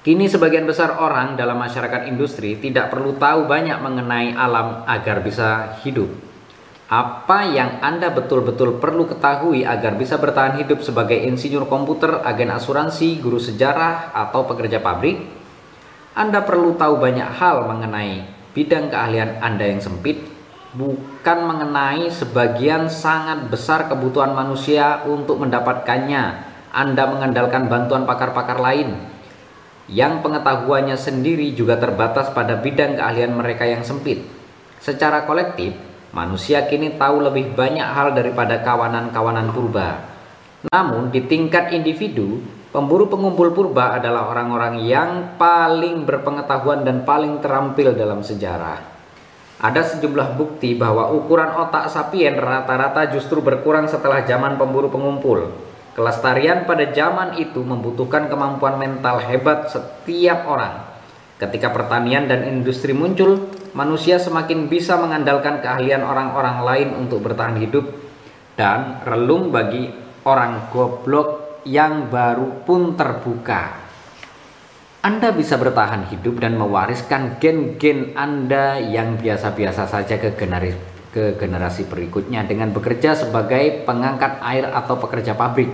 [0.00, 5.76] Kini sebagian besar orang dalam masyarakat industri tidak perlu tahu banyak mengenai alam agar bisa
[5.84, 6.08] hidup.
[6.88, 13.20] Apa yang Anda betul-betul perlu ketahui agar bisa bertahan hidup sebagai insinyur komputer, agen asuransi,
[13.20, 15.37] guru sejarah, atau pekerja pabrik?
[16.18, 20.18] Anda perlu tahu banyak hal mengenai bidang keahlian Anda yang sempit,
[20.74, 26.50] bukan mengenai sebagian sangat besar kebutuhan manusia untuk mendapatkannya.
[26.74, 28.98] Anda mengandalkan bantuan pakar-pakar lain
[29.86, 34.26] yang pengetahuannya sendiri juga terbatas pada bidang keahlian mereka yang sempit.
[34.82, 35.78] Secara kolektif,
[36.10, 40.02] manusia kini tahu lebih banyak hal daripada kawanan-kawanan purba.
[40.74, 47.96] Namun, di tingkat individu, pemburu pengumpul purba adalah orang-orang yang paling berpengetahuan dan paling terampil
[47.96, 48.98] dalam sejarah.
[49.58, 55.50] Ada sejumlah bukti bahwa ukuran otak sapien rata-rata justru berkurang setelah zaman pemburu pengumpul.
[55.98, 60.86] Kelestarian pada zaman itu membutuhkan kemampuan mental hebat setiap orang.
[61.42, 67.90] Ketika pertanian dan industri muncul, manusia semakin bisa mengandalkan keahlian orang-orang lain untuk bertahan hidup
[68.54, 69.90] dan relung bagi
[70.22, 73.76] orang goblok yang baru pun terbuka.
[75.04, 80.74] Anda bisa bertahan hidup dan mewariskan gen-gen Anda yang biasa-biasa saja ke generasi,
[81.14, 85.70] ke generasi berikutnya dengan bekerja sebagai pengangkat air atau pekerja pabrik.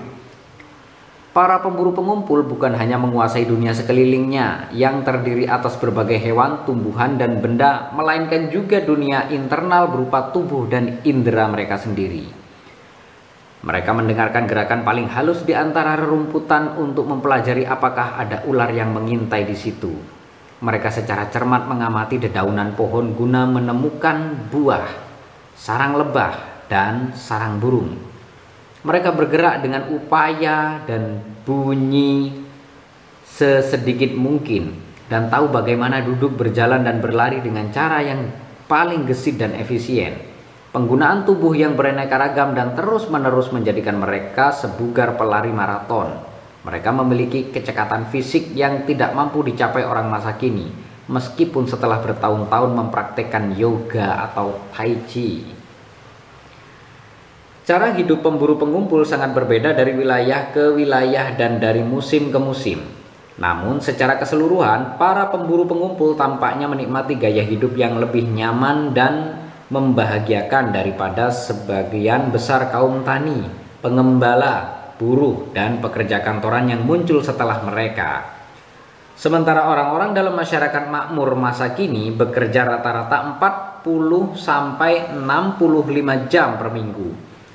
[1.34, 7.42] Para pemburu pengumpul bukan hanya menguasai dunia sekelilingnya yang terdiri atas berbagai hewan, tumbuhan, dan
[7.42, 12.43] benda, melainkan juga dunia internal berupa tubuh dan indera mereka sendiri.
[13.64, 19.48] Mereka mendengarkan gerakan paling halus di antara rerumputan untuk mempelajari apakah ada ular yang mengintai
[19.48, 19.88] di situ.
[20.60, 24.84] Mereka secara cermat mengamati dedaunan pohon guna menemukan buah,
[25.56, 27.96] sarang lebah, dan sarang burung.
[28.84, 32.44] Mereka bergerak dengan upaya dan bunyi
[33.24, 34.76] sesedikit mungkin
[35.08, 38.28] dan tahu bagaimana duduk berjalan dan berlari dengan cara yang
[38.68, 40.33] paling gesit dan efisien.
[40.74, 46.18] Penggunaan tubuh yang beraneka ragam dan terus-menerus menjadikan mereka sebugar pelari maraton.
[46.66, 50.66] Mereka memiliki kecekatan fisik yang tidak mampu dicapai orang masa kini,
[51.06, 55.46] meskipun setelah bertahun-tahun mempraktekkan yoga atau tai chi.
[57.62, 62.82] Cara hidup pemburu pengumpul sangat berbeda dari wilayah ke wilayah dan dari musim ke musim.
[63.38, 69.43] Namun secara keseluruhan, para pemburu pengumpul tampaknya menikmati gaya hidup yang lebih nyaman dan
[69.74, 73.42] membahagiakan daripada sebagian besar kaum tani,
[73.82, 78.22] pengembala, buruh, dan pekerja kantoran yang muncul setelah mereka.
[79.18, 83.38] Sementara orang-orang dalam masyarakat makmur masa kini bekerja rata-rata
[83.82, 87.08] 40 sampai 65 jam per minggu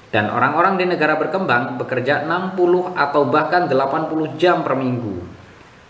[0.08, 5.40] dan orang-orang di negara berkembang bekerja 60 atau bahkan 80 jam per minggu.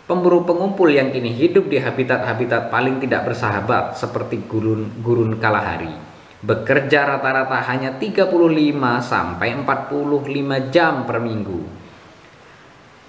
[0.10, 6.09] Pemburu pengumpul yang kini hidup di habitat-habitat paling tidak bersahabat seperti gurun-gurun Kalahari
[6.40, 8.32] bekerja rata-rata hanya 35
[9.04, 11.60] sampai 45 jam per minggu.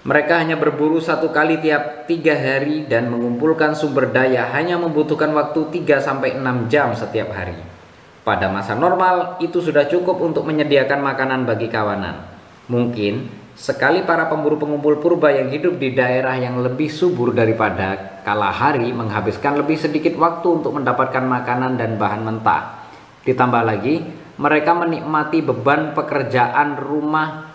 [0.00, 5.84] Mereka hanya berburu satu kali tiap tiga hari dan mengumpulkan sumber daya hanya membutuhkan waktu
[5.84, 7.60] 3 sampai 6 jam setiap hari.
[8.24, 12.24] Pada masa normal, itu sudah cukup untuk menyediakan makanan bagi kawanan.
[12.72, 18.48] Mungkin sekali para pemburu pengumpul purba yang hidup di daerah yang lebih subur daripada kala
[18.48, 22.79] hari menghabiskan lebih sedikit waktu untuk mendapatkan makanan dan bahan mentah.
[23.30, 24.02] Ditambah lagi,
[24.42, 27.46] mereka menikmati beban pekerjaan rumah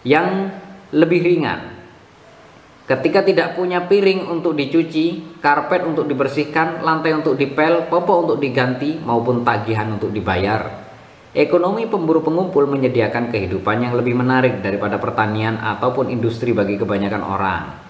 [0.00, 0.48] yang
[0.96, 1.80] lebih ringan
[2.90, 8.98] Ketika tidak punya piring untuk dicuci, karpet untuk dibersihkan, lantai untuk dipel, popok untuk diganti,
[8.98, 10.90] maupun tagihan untuk dibayar.
[11.30, 17.89] Ekonomi pemburu pengumpul menyediakan kehidupan yang lebih menarik daripada pertanian ataupun industri bagi kebanyakan orang.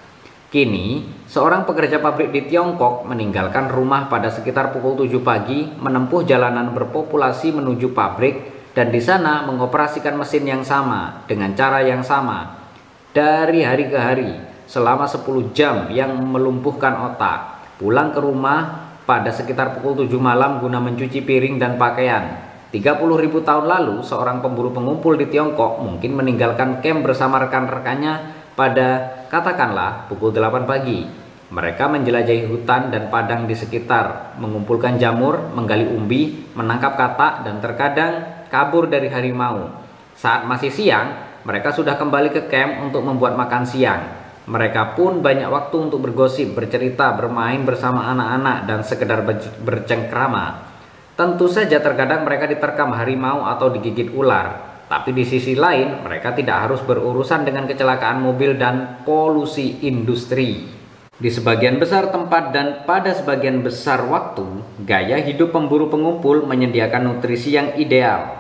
[0.51, 6.75] Kini, seorang pekerja pabrik di Tiongkok meninggalkan rumah pada sekitar pukul 7 pagi, menempuh jalanan
[6.75, 12.67] berpopulasi menuju pabrik, dan di sana mengoperasikan mesin yang sama dengan cara yang sama
[13.15, 14.31] dari hari ke hari
[14.67, 17.63] selama 10 jam yang melumpuhkan otak.
[17.79, 22.27] Pulang ke rumah pada sekitar pukul 7 malam guna mencuci piring dan pakaian.
[22.75, 29.25] 30 ribu tahun lalu, seorang pemburu pengumpul di Tiongkok mungkin meninggalkan camp bersama rekan-rekannya pada
[29.33, 31.09] katakanlah pukul 8 pagi.
[31.49, 38.13] Mereka menjelajahi hutan dan padang di sekitar, mengumpulkan jamur, menggali umbi, menangkap katak, dan terkadang
[38.53, 39.73] kabur dari harimau.
[40.13, 44.03] Saat masih siang, mereka sudah kembali ke camp untuk membuat makan siang.
[44.47, 49.25] Mereka pun banyak waktu untuk bergosip, bercerita, bermain bersama anak-anak, dan sekedar
[49.65, 50.71] bercengkrama.
[51.19, 56.67] Tentu saja terkadang mereka diterkam harimau atau digigit ular, tapi di sisi lain mereka tidak
[56.67, 60.67] harus berurusan dengan kecelakaan mobil dan polusi industri.
[61.15, 64.43] Di sebagian besar tempat dan pada sebagian besar waktu,
[64.83, 68.35] gaya hidup pemburu pengumpul menyediakan nutrisi yang ideal.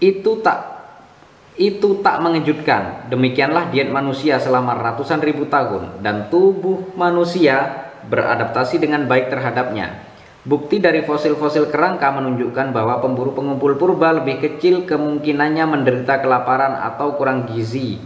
[0.00, 0.72] Itu tak
[1.60, 3.12] itu tak mengejutkan.
[3.12, 10.15] Demikianlah diet manusia selama ratusan ribu tahun dan tubuh manusia beradaptasi dengan baik terhadapnya.
[10.46, 17.18] Bukti dari fosil-fosil kerangka menunjukkan bahwa pemburu pengumpul purba lebih kecil kemungkinannya menderita kelaparan atau
[17.18, 17.98] kurang gizi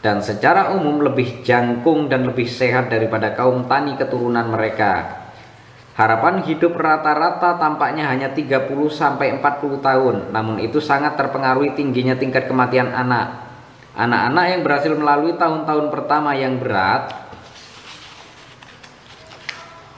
[0.00, 5.20] dan secara umum lebih jangkung dan lebih sehat daripada kaum tani keturunan mereka.
[5.92, 12.48] Harapan hidup rata-rata tampaknya hanya 30 sampai 40 tahun, namun itu sangat terpengaruhi tingginya tingkat
[12.48, 13.52] kematian anak.
[13.92, 17.21] Anak-anak yang berhasil melalui tahun-tahun pertama yang berat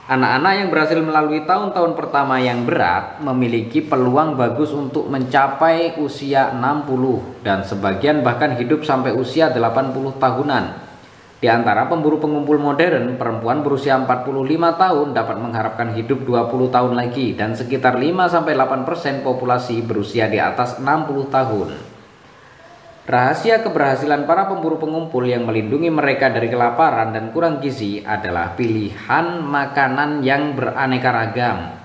[0.05, 7.41] Anak-anak yang berhasil melalui tahun-tahun pertama yang berat memiliki peluang bagus untuk mencapai usia 60
[7.41, 10.63] dan sebagian bahkan hidup sampai usia 80 tahunan.
[11.41, 14.45] Di antara pemburu pengumpul modern, perempuan berusia 45
[14.77, 21.33] tahun dapat mengharapkan hidup 20 tahun lagi dan sekitar 5-8% populasi berusia di atas 60
[21.33, 21.94] tahun.
[23.05, 29.45] Rahasia keberhasilan para pemburu pengumpul yang melindungi mereka dari kelaparan dan kurang gizi adalah pilihan
[29.45, 31.77] makanan yang beraneka ragam.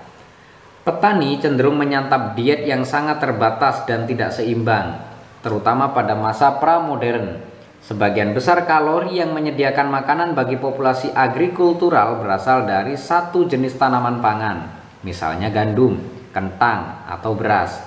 [0.81, 4.97] Petani cenderung menyantap diet yang sangat terbatas dan tidak seimbang,
[5.45, 12.93] terutama pada masa pra-modern Sebagian besar kalori yang menyediakan makanan bagi populasi agrikultural berasal dari
[12.93, 14.69] satu jenis tanaman pangan,
[15.01, 15.97] misalnya gandum,
[16.29, 17.81] kentang, atau beras,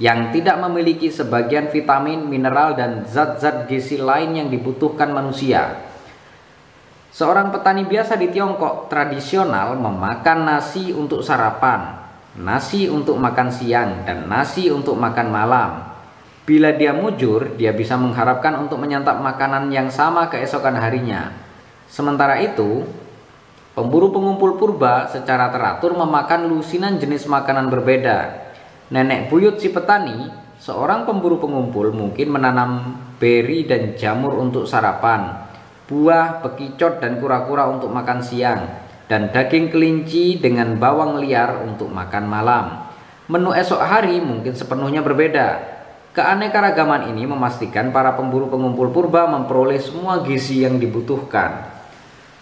[0.00, 5.86] yang tidak memiliki sebagian vitamin, mineral, dan zat-zat gizi lain yang dibutuhkan manusia.
[7.12, 12.00] Seorang petani biasa di Tiongkok tradisional memakan nasi untuk sarapan,
[12.40, 15.90] nasi untuk makan siang, dan nasi untuk makan malam
[16.50, 21.30] Bila dia mujur, dia bisa mengharapkan untuk menyantap makanan yang sama keesokan harinya.
[21.86, 22.90] Sementara itu,
[23.78, 28.49] pemburu pengumpul purba secara teratur memakan lusinan jenis makanan berbeda.
[28.90, 30.26] Nenek buyut si petani,
[30.58, 35.46] seorang pemburu pengumpul mungkin menanam beri dan jamur untuk sarapan,
[35.86, 38.66] buah, bekicot dan kura-kura untuk makan siang,
[39.06, 42.90] dan daging kelinci dengan bawang liar untuk makan malam.
[43.30, 45.78] Menu esok hari mungkin sepenuhnya berbeda,
[46.10, 51.70] Keanekaragaman ini memastikan para pemburu pengumpul purba memperoleh semua gizi yang dibutuhkan.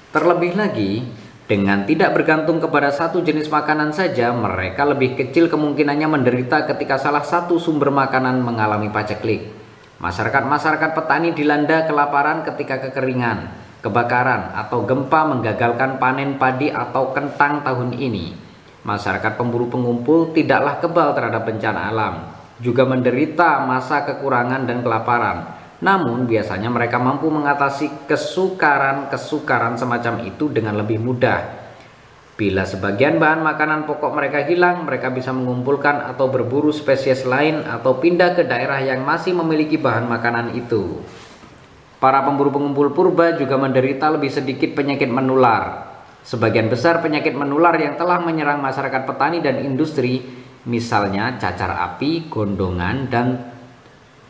[0.08, 1.04] Terlebih lagi,
[1.48, 7.24] dengan tidak bergantung kepada satu jenis makanan saja, mereka lebih kecil kemungkinannya menderita ketika salah
[7.24, 9.48] satu sumber makanan mengalami paceklik.
[9.96, 13.48] Masyarakat-masyarakat petani dilanda kelaparan ketika kekeringan,
[13.80, 18.36] kebakaran, atau gempa menggagalkan panen padi atau kentang tahun ini.
[18.84, 22.14] Masyarakat pemburu pengumpul tidaklah kebal terhadap bencana alam,
[22.60, 25.57] juga menderita masa kekurangan dan kelaparan.
[25.78, 31.70] Namun biasanya mereka mampu mengatasi kesukaran-kesukaran semacam itu dengan lebih mudah.
[32.38, 37.98] Bila sebagian bahan makanan pokok mereka hilang, mereka bisa mengumpulkan atau berburu spesies lain atau
[37.98, 41.02] pindah ke daerah yang masih memiliki bahan makanan itu.
[41.98, 45.90] Para pemburu pengumpul purba juga menderita lebih sedikit penyakit menular.
[46.22, 50.22] Sebagian besar penyakit menular yang telah menyerang masyarakat petani dan industri
[50.62, 53.26] misalnya cacar api, gondongan, dan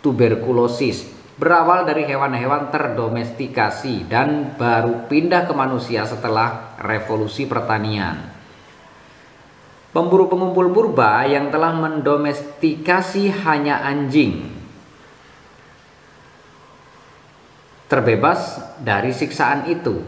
[0.01, 8.35] tuberkulosis berawal dari hewan-hewan terdomestikasi dan baru pindah ke manusia setelah revolusi pertanian.
[9.95, 14.53] Pemburu pengumpul purba yang telah mendomestikasi hanya anjing
[17.89, 20.05] terbebas dari siksaan itu.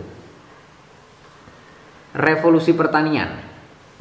[2.10, 3.50] Revolusi pertanian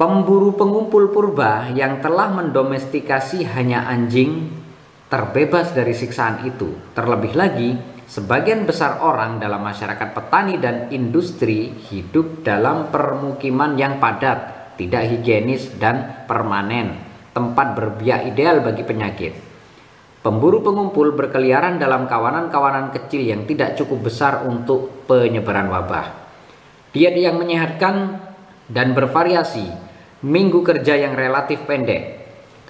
[0.00, 4.48] Pemburu pengumpul purba yang telah mendomestikasi hanya anjing
[5.10, 6.70] terbebas dari siksaan itu.
[6.94, 7.74] Terlebih lagi,
[8.06, 15.74] sebagian besar orang dalam masyarakat petani dan industri hidup dalam permukiman yang padat, tidak higienis
[15.82, 16.94] dan permanen,
[17.34, 19.34] tempat berbiak ideal bagi penyakit.
[20.20, 26.06] Pemburu pengumpul berkeliaran dalam kawanan-kawanan kecil yang tidak cukup besar untuk penyebaran wabah.
[26.92, 28.20] Diet yang menyehatkan
[28.68, 29.64] dan bervariasi,
[30.20, 32.19] minggu kerja yang relatif pendek,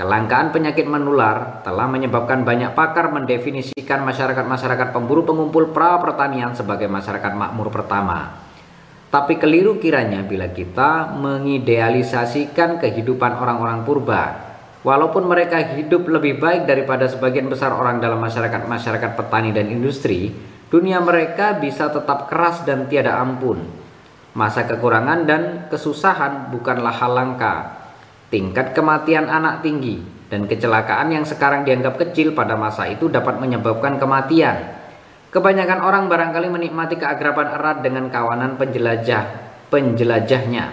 [0.00, 7.36] Kelangkaan penyakit menular telah menyebabkan banyak pakar mendefinisikan masyarakat-masyarakat pemburu pengumpul pra pertanian sebagai masyarakat
[7.36, 8.32] makmur pertama.
[9.12, 14.22] Tapi keliru kiranya bila kita mengidealisasikan kehidupan orang-orang purba.
[14.80, 20.32] Walaupun mereka hidup lebih baik daripada sebagian besar orang dalam masyarakat-masyarakat petani dan industri,
[20.72, 23.60] dunia mereka bisa tetap keras dan tiada ampun.
[24.32, 27.79] Masa kekurangan dan kesusahan bukanlah hal langka,
[28.30, 29.98] Tingkat kematian anak tinggi
[30.30, 34.78] dan kecelakaan yang sekarang dianggap kecil pada masa itu dapat menyebabkan kematian.
[35.34, 40.70] Kebanyakan orang barangkali menikmati keagraban erat dengan kawanan penjelajah penjelajahnya.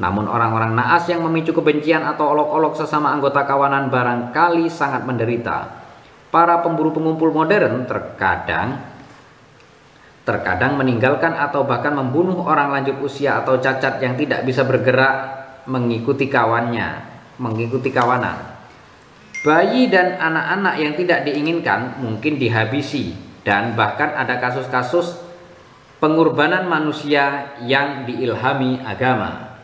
[0.00, 5.84] Namun orang-orang naas yang memicu kebencian atau olok-olok sesama anggota kawanan barangkali sangat menderita.
[6.32, 8.96] Para pemburu pengumpul modern terkadang
[10.26, 16.30] terkadang meninggalkan atau bahkan membunuh orang lanjut usia atau cacat yang tidak bisa bergerak mengikuti
[16.30, 17.02] kawannya,
[17.38, 18.56] mengikuti kawanan.
[19.46, 23.14] Bayi dan anak-anak yang tidak diinginkan mungkin dihabisi
[23.46, 25.22] dan bahkan ada kasus-kasus
[26.02, 29.54] pengorbanan manusia yang diilhami agama.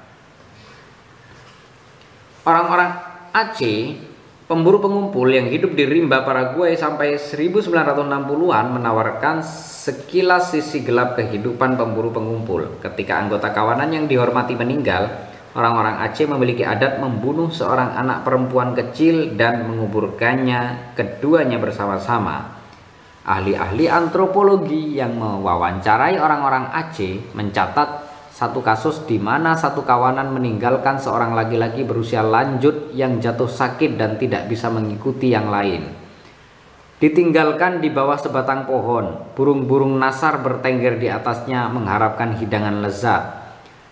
[2.46, 2.90] Orang-orang
[3.32, 3.96] Aceh,
[4.44, 9.40] pemburu pengumpul yang hidup di rimba Paraguay sampai 1960-an menawarkan
[9.82, 12.76] sekilas sisi gelap kehidupan pemburu pengumpul.
[12.84, 19.36] Ketika anggota kawanan yang dihormati meninggal, Orang-orang Aceh memiliki adat membunuh seorang anak perempuan kecil
[19.36, 22.57] dan menguburkannya keduanya bersama-sama.
[23.28, 31.36] Ahli-ahli antropologi yang mewawancarai orang-orang Aceh mencatat satu kasus di mana satu kawanan meninggalkan seorang
[31.36, 35.84] laki-laki berusia lanjut yang jatuh sakit dan tidak bisa mengikuti yang lain.
[36.96, 43.41] Ditinggalkan di bawah sebatang pohon, burung-burung nasar bertengger di atasnya mengharapkan hidangan lezat.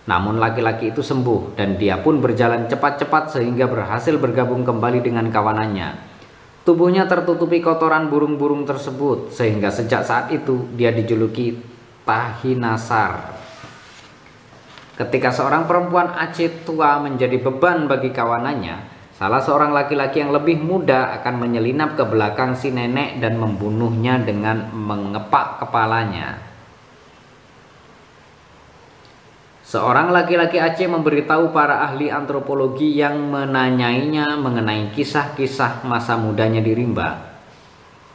[0.09, 6.09] Namun laki-laki itu sembuh dan dia pun berjalan cepat-cepat sehingga berhasil bergabung kembali dengan kawanannya.
[6.61, 11.57] Tubuhnya tertutupi kotoran burung-burung tersebut sehingga sejak saat itu dia dijuluki
[12.05, 13.33] Tahinasar.
[14.97, 18.77] Ketika seorang perempuan Aceh tua menjadi beban bagi kawanannya,
[19.17, 24.69] salah seorang laki-laki yang lebih muda akan menyelinap ke belakang si nenek dan membunuhnya dengan
[24.69, 26.50] mengepak kepalanya.
[29.71, 37.39] Seorang laki-laki Aceh memberitahu para ahli antropologi yang menanyainya mengenai kisah-kisah masa mudanya di Rimba.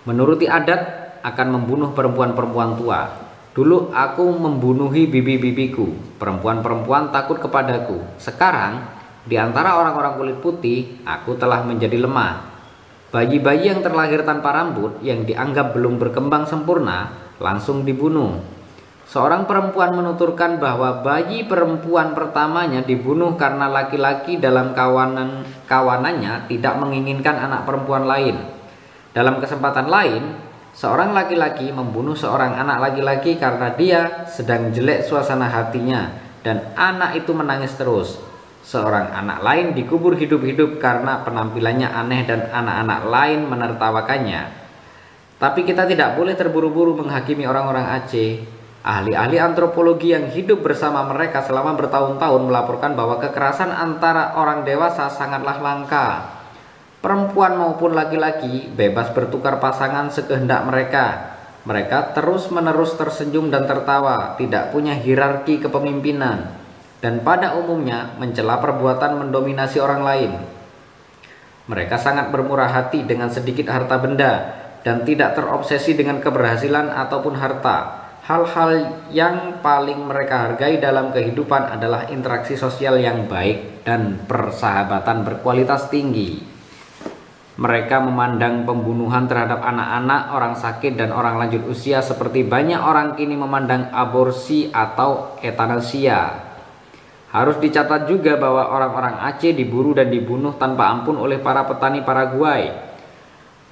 [0.05, 3.09] Menuruti adat akan membunuh perempuan-perempuan tua.
[3.57, 8.05] Dulu aku membunuhi bibi-bibiku, perempuan-perempuan takut kepadaku.
[8.21, 8.93] Sekarang,
[9.25, 12.53] di antara orang-orang kulit putih, aku telah menjadi lemah.
[13.09, 18.56] Bayi-bayi yang terlahir tanpa rambut yang dianggap belum berkembang sempurna langsung dibunuh
[19.07, 27.39] Seorang perempuan menuturkan bahwa bayi perempuan pertamanya dibunuh karena laki-laki dalam kawanan kawanannya tidak menginginkan
[27.39, 28.35] anak perempuan lain.
[29.15, 30.35] Dalam kesempatan lain,
[30.75, 36.11] seorang laki-laki membunuh seorang anak laki-laki karena dia sedang jelek suasana hatinya
[36.43, 38.19] dan anak itu menangis terus.
[38.67, 44.43] Seorang anak lain dikubur hidup-hidup karena penampilannya aneh dan anak-anak lain menertawakannya.
[45.39, 48.56] Tapi kita tidak boleh terburu-buru menghakimi orang-orang Aceh
[48.87, 55.59] Ahli-ahli antropologi yang hidup bersama mereka selama bertahun-tahun melaporkan bahwa kekerasan antara orang dewasa sangatlah
[55.59, 56.39] langka.
[57.03, 61.35] Perempuan maupun laki-laki bebas bertukar pasangan sekehendak mereka.
[61.67, 66.55] Mereka terus-menerus tersenyum dan tertawa, tidak punya hierarki kepemimpinan,
[67.03, 70.31] dan pada umumnya mencela perbuatan mendominasi orang lain.
[71.67, 78.06] Mereka sangat bermurah hati dengan sedikit harta benda dan tidak terobsesi dengan keberhasilan ataupun harta
[78.27, 85.87] Hal-hal yang paling mereka hargai dalam kehidupan adalah interaksi sosial yang baik dan persahabatan berkualitas
[85.87, 86.43] tinggi.
[87.55, 93.39] Mereka memandang pembunuhan terhadap anak-anak, orang sakit, dan orang lanjut usia seperti banyak orang kini
[93.39, 96.51] memandang aborsi atau etanasia.
[97.31, 102.75] Harus dicatat juga bahwa orang-orang Aceh diburu dan dibunuh tanpa ampun oleh para petani Paraguay.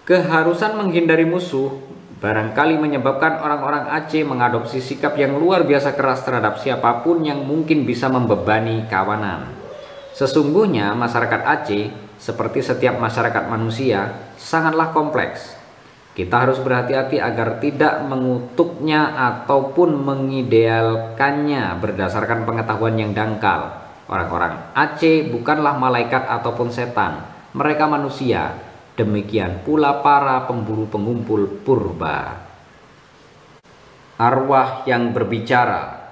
[0.06, 7.02] Keharusan menghindari musuh barangkali menyebabkan orang-orang Aceh mengadopsi sikap yang luar biasa keras terhadap siapa
[7.02, 9.50] pun yang mungkin bisa membebani kawanan.
[10.14, 11.84] Sesungguhnya masyarakat Aceh
[12.24, 15.60] seperti setiap masyarakat manusia, sangatlah kompleks.
[16.14, 23.82] Kita harus berhati-hati agar tidak mengutuknya ataupun mengidealkannya berdasarkan pengetahuan yang dangkal.
[24.08, 28.63] Orang-orang Aceh bukanlah malaikat ataupun setan, mereka manusia.
[28.94, 32.46] Demikian pula para pemburu pengumpul purba.
[34.14, 36.04] Arwah yang berbicara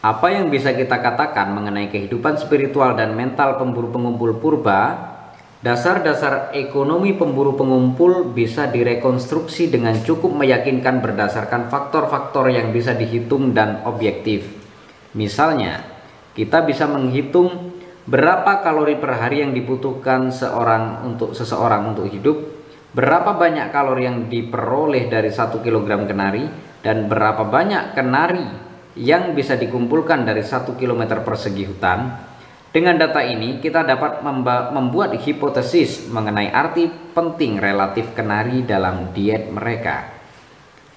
[0.00, 5.12] apa yang bisa kita katakan mengenai kehidupan spiritual dan mental pemburu pengumpul purba?
[5.60, 13.84] Dasar-dasar ekonomi pemburu pengumpul bisa direkonstruksi dengan cukup meyakinkan berdasarkan faktor-faktor yang bisa dihitung dan
[13.84, 14.48] objektif.
[15.12, 15.84] Misalnya,
[16.32, 17.69] kita bisa menghitung
[18.08, 22.36] berapa kalori per hari yang dibutuhkan seorang untuk seseorang untuk hidup,
[22.96, 26.48] berapa banyak kalori yang diperoleh dari satu kilogram kenari,
[26.80, 28.48] dan berapa banyak kenari
[28.96, 32.28] yang bisa dikumpulkan dari satu km persegi hutan.
[32.70, 34.22] Dengan data ini, kita dapat
[34.70, 40.06] membuat hipotesis mengenai arti penting relatif kenari dalam diet mereka.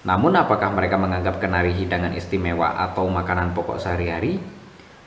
[0.05, 4.37] Namun, apakah mereka menganggap kenari hidangan istimewa atau makanan pokok sehari-hari?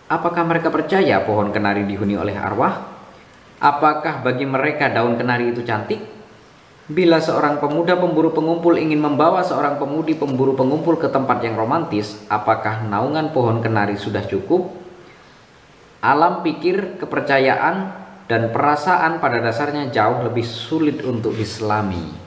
[0.06, 2.94] Apakah mereka percaya pohon kenari dihuni oleh arwah?
[3.58, 5.98] Apakah bagi mereka daun kenari itu cantik?
[6.86, 12.22] Bila seorang pemuda pemburu pengumpul ingin membawa seorang pemudi pemburu pengumpul ke tempat yang romantis,
[12.30, 14.70] apakah naungan pohon kenari sudah cukup?
[15.98, 17.90] Alam pikir, kepercayaan,
[18.30, 22.25] dan perasaan pada dasarnya jauh lebih sulit untuk diselami.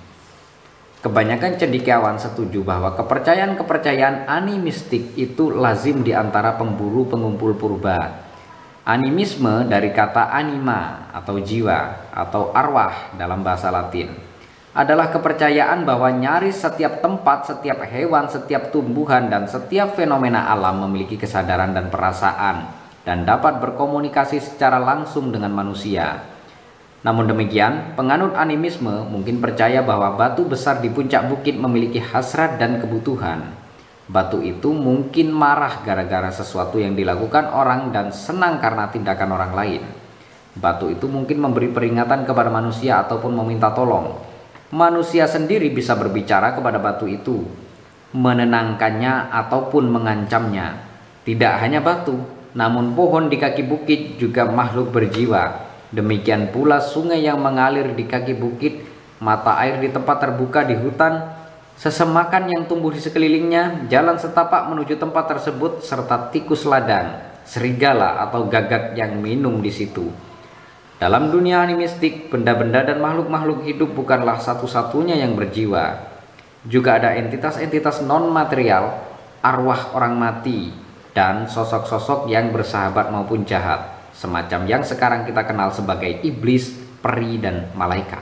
[0.99, 8.27] Kebanyakan cendikiawan setuju bahwa kepercayaan-kepercayaan animistik itu lazim di antara pemburu pengumpul purba.
[8.83, 14.11] Animisme dari kata anima atau jiwa atau arwah dalam bahasa Latin
[14.75, 21.15] adalah kepercayaan bahwa nyaris setiap tempat, setiap hewan, setiap tumbuhan, dan setiap fenomena alam memiliki
[21.15, 22.69] kesadaran dan perasaan
[23.07, 26.28] dan dapat berkomunikasi secara langsung dengan manusia.
[26.99, 32.83] Namun demikian, penganut animisme mungkin percaya bahwa batu besar di puncak bukit memiliki hasrat dan
[32.83, 33.55] kebutuhan.
[34.09, 39.81] Batu itu mungkin marah gara-gara sesuatu yang dilakukan orang dan senang karena tindakan orang lain.
[40.57, 44.17] Batu itu mungkin memberi peringatan kepada manusia ataupun meminta tolong,
[44.73, 47.47] manusia sendiri bisa berbicara kepada batu itu,
[48.17, 50.83] menenangkannya ataupun mengancamnya.
[51.21, 52.17] Tidak hanya batu,
[52.57, 55.68] namun pohon di kaki bukit juga makhluk berjiwa.
[55.89, 58.85] Demikian pula sungai yang mengalir di kaki bukit,
[59.17, 61.33] mata air di tempat terbuka di hutan,
[61.73, 68.45] sesemakan yang tumbuh di sekelilingnya, jalan setapak menuju tempat tersebut, serta tikus ladang, serigala atau
[68.45, 70.13] gagak yang minum di situ.
[70.99, 76.05] Dalam dunia animistik, benda-benda dan makhluk-makhluk hidup bukanlah satu-satunya yang berjiwa.
[76.67, 78.99] Juga ada entitas-entitas non-material,
[79.39, 80.75] arwah orang mati,
[81.15, 87.71] dan sosok-sosok yang bersahabat maupun jahat, semacam yang sekarang kita kenal sebagai iblis, peri, dan
[87.71, 88.19] malaikat.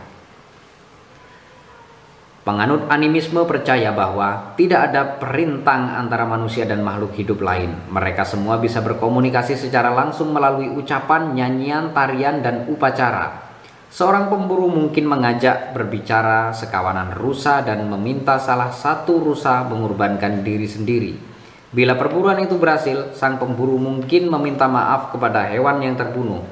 [2.45, 7.75] Penganut animisme percaya bahwa tidak ada perintang antara manusia dan makhluk hidup lain.
[7.91, 13.51] Mereka semua bisa berkomunikasi secara langsung melalui ucapan, nyanyian, tarian, dan upacara.
[13.91, 21.26] Seorang pemburu mungkin mengajak berbicara sekawanan rusa dan meminta salah satu rusa mengorbankan diri sendiri.
[21.71, 26.43] Bila perburuan itu berhasil, sang pemburu mungkin meminta maaf kepada hewan yang terbunuh.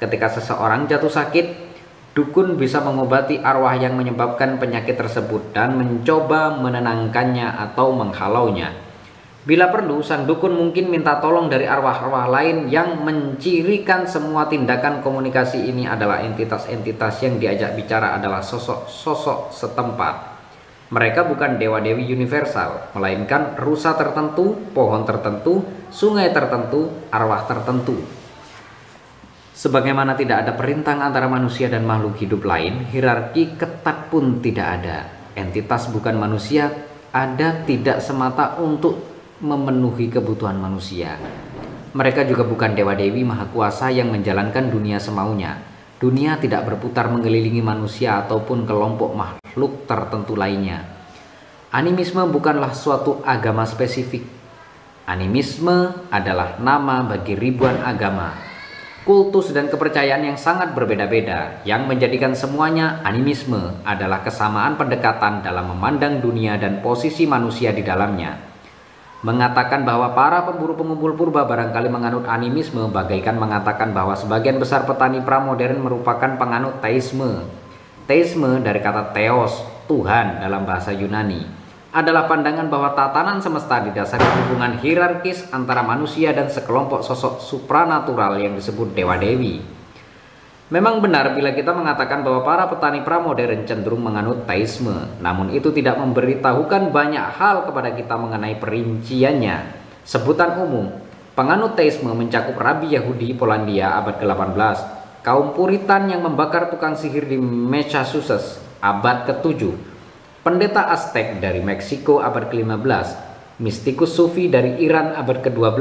[0.00, 1.72] Ketika seseorang jatuh sakit,
[2.12, 8.68] Dukun bisa mengobati arwah yang menyebabkan penyakit tersebut dan mencoba menenangkannya atau menghalaunya.
[9.48, 15.72] Bila perlu, sang dukun mungkin minta tolong dari arwah-arwah lain yang mencirikan semua tindakan komunikasi
[15.72, 20.31] ini adalah entitas-entitas yang diajak bicara adalah sosok-sosok setempat.
[20.92, 27.96] Mereka bukan dewa-dewi universal, melainkan rusa tertentu, pohon tertentu, sungai tertentu, arwah tertentu.
[29.56, 34.98] Sebagaimana tidak ada perintang antara manusia dan makhluk hidup lain, hierarki ketat pun tidak ada.
[35.32, 36.68] Entitas bukan manusia
[37.08, 39.00] ada tidak semata untuk
[39.40, 41.16] memenuhi kebutuhan manusia.
[41.96, 45.56] Mereka juga bukan dewa-dewi maha kuasa yang menjalankan dunia semaunya.
[45.96, 49.41] Dunia tidak berputar mengelilingi manusia ataupun kelompok makhluk
[49.88, 50.84] tertentu lainnya.
[51.72, 54.24] Animisme bukanlah suatu agama spesifik.
[55.08, 58.52] Animisme adalah nama bagi ribuan agama
[59.02, 66.22] kultus dan kepercayaan yang sangat berbeda-beda yang menjadikan semuanya animisme adalah kesamaan pendekatan dalam memandang
[66.22, 68.38] dunia dan posisi manusia di dalamnya.
[69.22, 75.22] Mengatakan bahwa para pemburu pengumpul purba barangkali menganut animisme bagaikan mengatakan bahwa sebagian besar petani
[75.22, 77.46] pramodern merupakan penganut teisme.
[78.02, 84.80] Teisme dari kata theos, Tuhan dalam bahasa Yunani adalah pandangan bahwa tatanan semesta didasari hubungan
[84.80, 89.60] hierarkis antara manusia dan sekelompok sosok supranatural yang disebut dewa-dewi.
[90.72, 96.00] Memang benar bila kita mengatakan bahwa para petani pramodern cenderung menganut teisme, namun itu tidak
[96.00, 99.78] memberitahukan banyak hal kepada kita mengenai perinciannya.
[100.02, 100.90] Sebutan umum,
[101.36, 107.38] penganut teisme mencakup Rabi Yahudi Polandia abad ke-18, kaum Puritan yang membakar tukang sihir di
[107.38, 109.70] Massachusetts abad ke-7,
[110.42, 113.06] pendeta Aztec dari Meksiko abad ke-15,
[113.62, 115.78] mistikus Sufi dari Iran abad ke-12,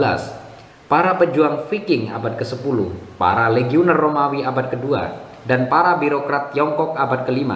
[0.86, 2.78] para pejuang Viking abad ke-10,
[3.18, 4.88] para legioner Romawi abad ke-2,
[5.50, 7.50] dan para birokrat Tiongkok abad ke-5.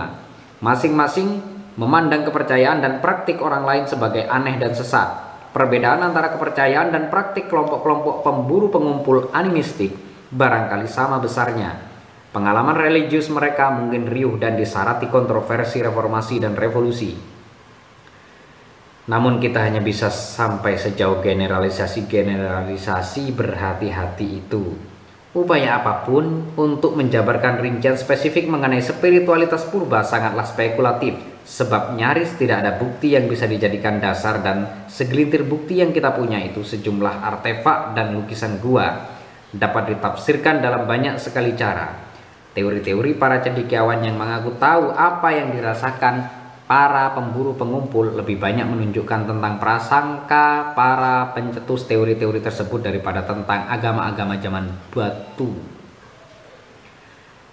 [0.66, 1.30] Masing-masing
[1.78, 5.22] memandang kepercayaan dan praktik orang lain sebagai aneh dan sesat.
[5.54, 11.96] Perbedaan antara kepercayaan dan praktik kelompok-kelompok pemburu pengumpul animistik barangkali sama besarnya,
[12.36, 17.16] Pengalaman religius mereka mungkin riuh dan disarati kontroversi reformasi dan revolusi.
[19.08, 24.76] Namun kita hanya bisa sampai sejauh generalisasi-generalisasi berhati-hati itu.
[25.32, 31.16] Upaya apa pun untuk menjabarkan rincian spesifik mengenai spiritualitas purba sangatlah spekulatif
[31.48, 36.44] sebab nyaris tidak ada bukti yang bisa dijadikan dasar dan segelintir bukti yang kita punya
[36.44, 39.15] itu sejumlah artefak dan lukisan gua
[39.56, 41.92] dapat ditafsirkan dalam banyak sekali cara.
[42.56, 49.30] Teori-teori para cendekiawan yang mengaku tahu apa yang dirasakan para pemburu pengumpul lebih banyak menunjukkan
[49.30, 55.76] tentang prasangka para pencetus teori-teori tersebut daripada tentang agama-agama zaman batu.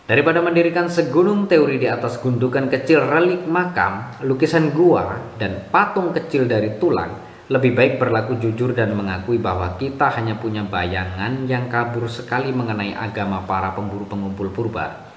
[0.03, 6.51] Daripada mendirikan segunung teori di atas gundukan kecil relik makam, lukisan gua, dan patung kecil
[6.51, 7.22] dari tulang,
[7.53, 12.97] lebih baik berlaku jujur dan mengakui bahwa kita hanya punya bayangan yang kabur sekali mengenai
[12.97, 15.13] agama para pemburu pengumpul purba.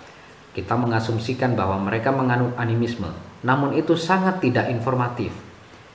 [0.51, 3.07] Kita mengasumsikan bahwa mereka menganut animisme,
[3.39, 5.31] namun itu sangat tidak informatif.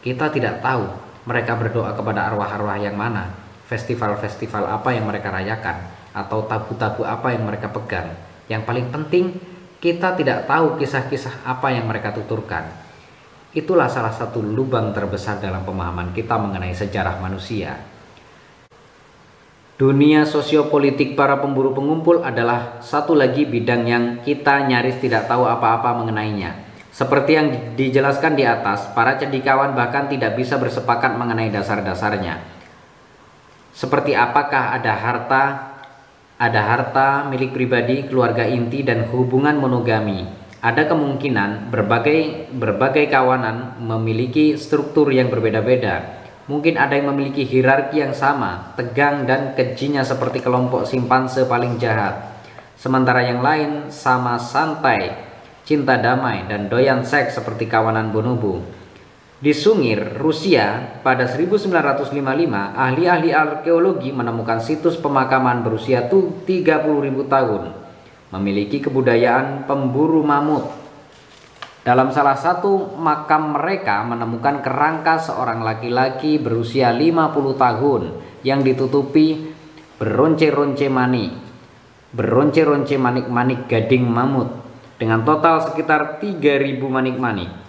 [0.01, 0.89] Kita tidak tahu
[1.29, 3.37] mereka berdoa kepada arwah-arwah yang mana,
[3.69, 5.77] festival-festival apa yang mereka rayakan,
[6.17, 8.17] atau tabu-tabu apa yang mereka pegang.
[8.49, 9.37] Yang paling penting,
[9.77, 12.90] kita tidak tahu kisah-kisah apa yang mereka tuturkan
[13.51, 17.83] Itulah salah satu lubang terbesar dalam pemahaman kita mengenai sejarah manusia.
[19.75, 25.99] Dunia sosiopolitik para pemburu pengumpul adalah satu lagi bidang yang kita nyaris tidak tahu apa-apa
[25.99, 26.63] mengenainya.
[26.95, 32.39] Seperti yang dijelaskan di atas, para cendikawan bahkan tidak bisa bersepakat mengenai dasar-dasarnya.
[33.75, 35.45] Seperti apakah ada harta,
[36.39, 44.61] ada harta milik pribadi, keluarga inti, dan hubungan monogami ada kemungkinan berbagai berbagai kawanan memiliki
[44.61, 46.21] struktur yang berbeda-beda.
[46.53, 52.45] Mungkin ada yang memiliki hierarki yang sama, tegang dan kejinya seperti kelompok simpanse paling jahat.
[52.77, 55.17] Sementara yang lain sama santai,
[55.65, 58.61] cinta damai dan doyan seks seperti kawanan bonobo.
[59.41, 66.45] Di Sungir, Rusia, pada 1955, ahli-ahli arkeologi menemukan situs pemakaman berusia 30.000
[67.25, 67.80] tahun
[68.31, 70.67] memiliki kebudayaan pemburu mamut.
[71.81, 78.03] Dalam salah satu makam mereka menemukan kerangka seorang laki-laki berusia 50 tahun
[78.45, 79.51] yang ditutupi
[79.97, 81.33] beronce-ronce manik.
[82.11, 84.51] Beronce-ronce manik-manik gading mamut
[85.01, 87.60] dengan total sekitar 3000 manik-manik.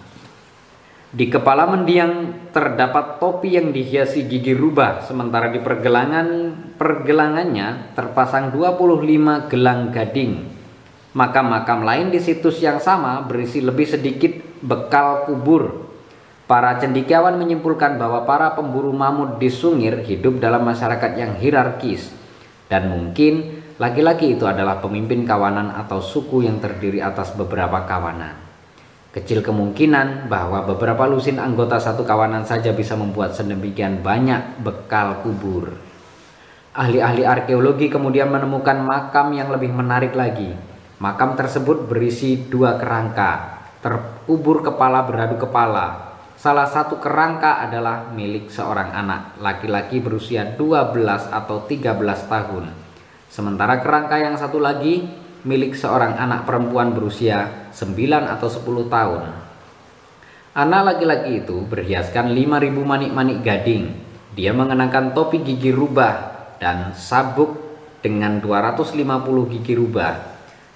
[1.12, 9.52] Di kepala mendiang terdapat topi yang dihiasi gigi rubah, sementara di pergelangan pergelangannya terpasang 25
[9.52, 10.48] gelang gading.
[11.12, 14.32] Makam-makam lain di situs yang sama berisi lebih sedikit
[14.64, 15.92] bekal kubur.
[16.48, 22.08] Para cendikiawan menyimpulkan bahwa para pemburu mamut di Sungir hidup dalam masyarakat yang hierarkis
[22.72, 28.51] dan mungkin laki-laki itu adalah pemimpin kawanan atau suku yang terdiri atas beberapa kawanan.
[29.12, 35.68] Kecil kemungkinan bahwa beberapa lusin anggota satu kawanan saja bisa membuat sedemikian banyak bekal kubur.
[36.72, 40.56] Ahli-ahli arkeologi kemudian menemukan makam yang lebih menarik lagi.
[40.96, 46.16] Makam tersebut berisi dua kerangka, terkubur kepala beradu kepala.
[46.40, 52.00] Salah satu kerangka adalah milik seorang anak laki-laki berusia 12 atau 13
[52.32, 52.64] tahun.
[53.28, 55.04] Sementara kerangka yang satu lagi
[55.42, 59.22] milik seorang anak perempuan berusia 9 atau 10 tahun.
[60.52, 63.96] Anak laki-laki itu berhiaskan 5000 manik-manik gading.
[64.36, 66.30] Dia mengenakan topi gigi rubah
[66.60, 67.56] dan sabuk
[68.04, 69.00] dengan 250
[69.48, 70.12] gigi rubah.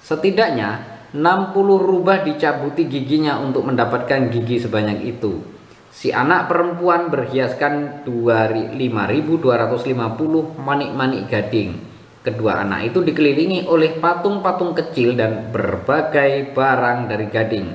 [0.00, 5.56] Setidaknya 60 rubah dicabuti giginya untuk mendapatkan gigi sebanyak itu.
[5.96, 11.95] Si anak perempuan berhiaskan 5250 manik-manik gading.
[12.26, 17.68] Kedua anak itu dikelilingi oleh patung-patung kecil dan berbagai barang dari gading.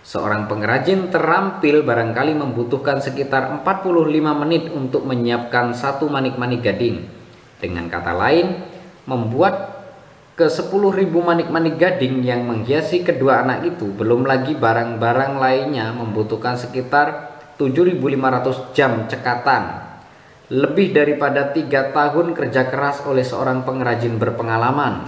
[0.00, 7.12] Seorang pengrajin terampil barangkali membutuhkan sekitar 45 menit untuk menyiapkan satu manik-manik gading.
[7.60, 8.56] Dengan kata lain,
[9.04, 9.84] membuat
[10.32, 10.72] ke 10.000
[11.12, 19.04] manik-manik gading yang menghiasi kedua anak itu belum lagi barang-barang lainnya membutuhkan sekitar 7.500 jam
[19.04, 19.87] cekatan
[20.48, 25.04] lebih daripada tiga tahun kerja keras oleh seorang pengrajin berpengalaman.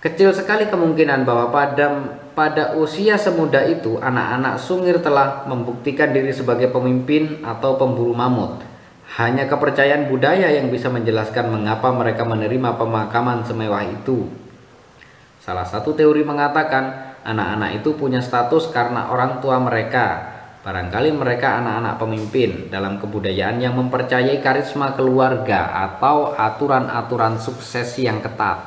[0.00, 1.86] Kecil sekali kemungkinan bahwa pada
[2.32, 8.60] pada usia semuda itu anak-anak sungir telah membuktikan diri sebagai pemimpin atau pemburu mamut.
[9.16, 14.28] Hanya kepercayaan budaya yang bisa menjelaskan mengapa mereka menerima pemakaman semewah itu.
[15.40, 20.35] Salah satu teori mengatakan anak-anak itu punya status karena orang tua mereka
[20.66, 28.66] Barangkali mereka anak-anak pemimpin dalam kebudayaan yang mempercayai karisma keluarga atau aturan-aturan suksesi yang ketat.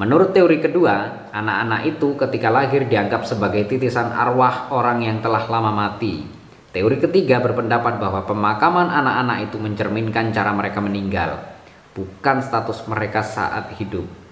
[0.00, 5.76] Menurut teori kedua, anak-anak itu ketika lahir dianggap sebagai titisan arwah orang yang telah lama
[5.76, 6.24] mati.
[6.72, 11.36] Teori ketiga berpendapat bahwa pemakaman anak-anak itu mencerminkan cara mereka meninggal,
[11.92, 14.23] bukan status mereka saat hidup.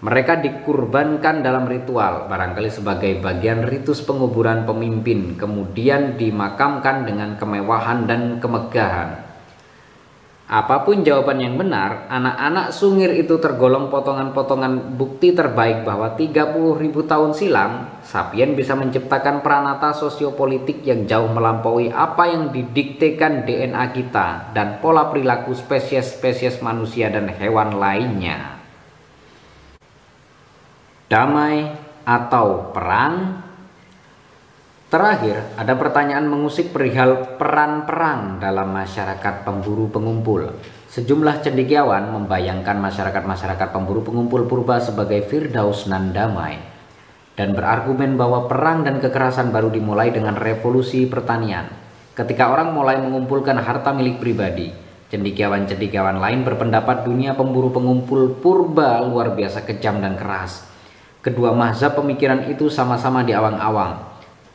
[0.00, 8.40] Mereka dikurbankan dalam ritual, barangkali sebagai bagian ritus penguburan pemimpin, kemudian dimakamkan dengan kemewahan dan
[8.40, 9.28] kemegahan.
[10.48, 17.04] Apa pun jawaban yang benar, anak-anak sungir itu tergolong potongan-potongan bukti terbaik bahwa 30 ribu
[17.04, 24.56] tahun silam, Sapien bisa menciptakan peranata sosiopolitik yang jauh melampaui apa yang didiktekan DNA kita
[24.56, 28.59] dan pola perilaku spesies-spesies manusia dan hewan lainnya
[31.10, 31.66] damai
[32.06, 33.42] atau perang?
[34.90, 40.54] Terakhir, ada pertanyaan mengusik perihal peran perang dalam masyarakat pemburu pengumpul.
[40.90, 46.58] Sejumlah cendekiawan membayangkan masyarakat-masyarakat pemburu pengumpul purba sebagai Firdaus nan damai
[47.38, 51.70] dan berargumen bahwa perang dan kekerasan baru dimulai dengan revolusi pertanian.
[52.18, 54.74] Ketika orang mulai mengumpulkan harta milik pribadi,
[55.14, 60.70] cendekiawan-cendekiawan lain berpendapat dunia pemburu pengumpul purba luar biasa kejam dan keras
[61.20, 64.00] Kedua mazhab pemikiran itu sama-sama di awang-awang,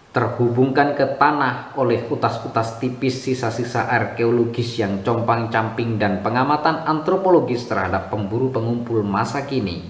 [0.10, 8.50] terhubungkan ke tanah oleh utas-utas tipis sisa-sisa arkeologis yang compang-camping dan pengamatan antropologis terhadap pemburu
[8.50, 9.86] pengumpul masa kini.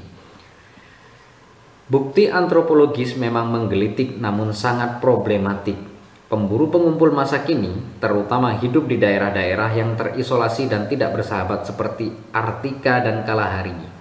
[1.88, 5.80] Bukti antropologis memang menggelitik namun sangat problematik.
[6.28, 7.72] Pemburu pengumpul masa kini
[8.04, 13.95] terutama hidup di daerah-daerah yang terisolasi dan tidak bersahabat seperti Artika dan Kalahari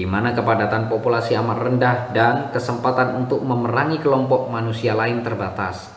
[0.00, 5.92] di mana kepadatan populasi amat rendah dan kesempatan untuk memerangi kelompok manusia lain terbatas.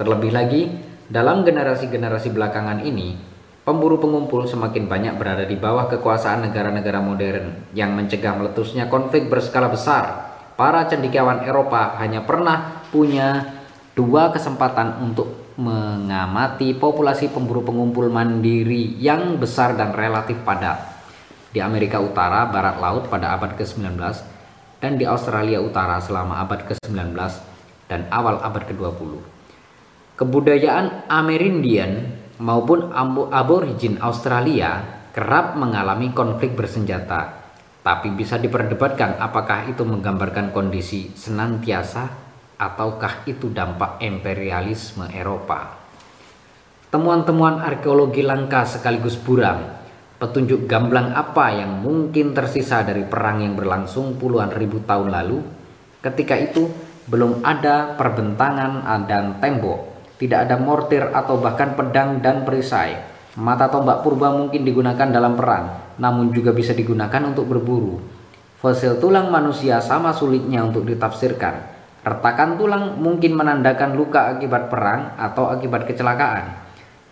[0.00, 0.72] Terlebih lagi,
[1.12, 3.12] dalam generasi-generasi belakangan ini,
[3.60, 9.68] pemburu pengumpul semakin banyak berada di bawah kekuasaan negara-negara modern yang mencegah meletusnya konflik berskala
[9.68, 10.32] besar.
[10.56, 13.52] Para cendekiawan Eropa hanya pernah punya
[13.92, 20.95] dua kesempatan untuk mengamati populasi pemburu pengumpul mandiri yang besar dan relatif padat
[21.56, 23.96] di Amerika Utara barat laut pada abad ke-19
[24.76, 27.16] dan di Australia Utara selama abad ke-19
[27.88, 29.16] dan awal abad ke-20.
[30.20, 32.92] Kebudayaan Amerindian maupun
[33.32, 34.84] aborigin Australia
[35.16, 37.48] kerap mengalami konflik bersenjata,
[37.80, 42.04] tapi bisa diperdebatkan apakah itu menggambarkan kondisi senantiasa
[42.60, 45.72] ataukah itu dampak imperialisme Eropa.
[46.92, 49.85] Temuan-temuan arkeologi langka sekaligus buram
[50.16, 55.44] Petunjuk gamblang apa yang mungkin tersisa dari perang yang berlangsung puluhan ribu tahun lalu?
[56.00, 56.72] Ketika itu
[57.04, 62.96] belum ada perbentangan dan tembok, tidak ada mortir atau bahkan pedang dan perisai.
[63.36, 68.00] Mata tombak purba mungkin digunakan dalam perang, namun juga bisa digunakan untuk berburu.
[68.56, 71.76] Fosil tulang manusia sama sulitnya untuk ditafsirkan.
[72.00, 76.65] Retakan tulang mungkin menandakan luka akibat perang atau akibat kecelakaan.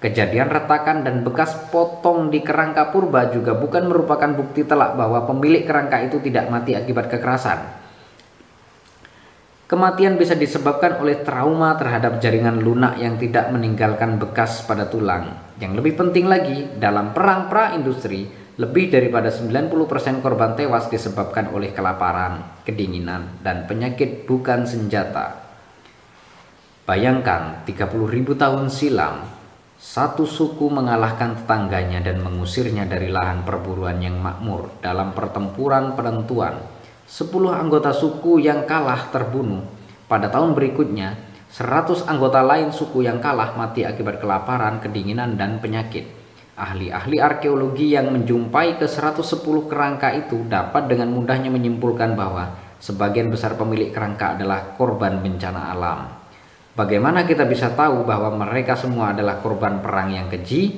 [0.04, 5.64] Kejadian retakan dan bekas potong di kerangka purba juga bukan merupakan bukti telak bahwa pemilik
[5.64, 7.64] kerangka itu tidak mati akibat kekerasan.
[9.64, 15.40] Kematian bisa disebabkan oleh trauma terhadap jaringan lunak yang tidak meninggalkan bekas pada tulang.
[15.56, 18.28] Yang lebih penting lagi, dalam perang pra-industri,
[18.60, 25.48] lebih daripada 90% korban tewas disebabkan oleh kelaparan, kedinginan, dan penyakit bukan senjata.
[26.84, 29.33] Bayangkan 30.000 tahun silam
[29.84, 36.56] Satu suku mengalahkan tetangganya dan mengusirnya dari lahan perburuan yang makmur dalam pertempuran penentuan.
[37.04, 39.60] Sepuluh anggota suku yang kalah terbunuh.
[40.08, 41.20] Pada tahun berikutnya,
[41.52, 46.08] seratus anggota lain suku yang kalah mati akibat kelaparan, kedinginan, dan penyakit.
[46.56, 53.52] Ahli-ahli arkeologi yang menjumpai ke 110 kerangka itu dapat dengan mudahnya menyimpulkan bahwa sebagian besar
[53.60, 56.23] pemilik kerangka adalah korban bencana alam.
[56.74, 60.74] Bagaimana kita bisa tahu bahwa mereka semua adalah korban perang yang keji?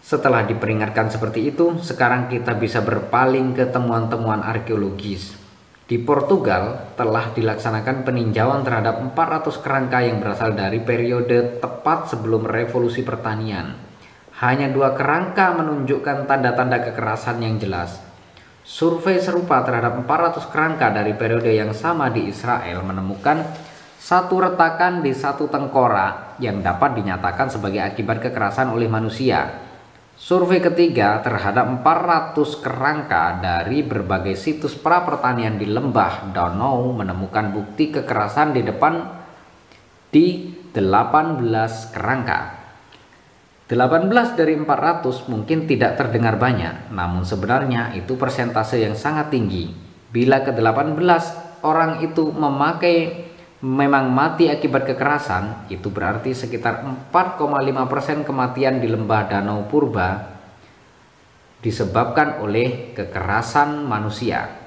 [0.00, 5.36] Setelah diperingatkan seperti itu, sekarang kita bisa berpaling ke temuan-temuan arkeologis.
[5.84, 13.04] Di Portugal telah dilaksanakan peninjauan terhadap 400 kerangka yang berasal dari periode tepat sebelum revolusi
[13.04, 13.76] pertanian.
[14.40, 18.00] Hanya dua kerangka menunjukkan tanda-tanda kekerasan yang jelas.
[18.64, 23.44] Survei serupa terhadap 400 kerangka dari periode yang sama di Israel menemukan
[24.04, 29.64] satu retakan di satu tengkorak yang dapat dinyatakan sebagai akibat kekerasan oleh manusia.
[30.12, 37.96] Survei ketiga terhadap 400 kerangka dari berbagai situs pra pertanian di lembah Danau menemukan bukti
[37.96, 39.08] kekerasan di depan
[40.12, 42.40] di 18 kerangka.
[43.72, 49.72] 18 dari 400 mungkin tidak terdengar banyak, namun sebenarnya itu persentase yang sangat tinggi.
[50.12, 51.00] Bila ke-18
[51.64, 53.23] orang itu memakai
[53.64, 60.36] memang mati akibat kekerasan, itu berarti sekitar 4,5% kematian di lembah Danau Purba
[61.64, 64.60] disebabkan oleh kekerasan manusia.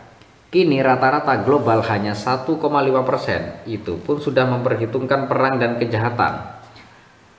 [0.49, 6.57] Kini rata-rata global hanya 1,5%, itu pun sudah memperhitungkan perang dan kejahatan.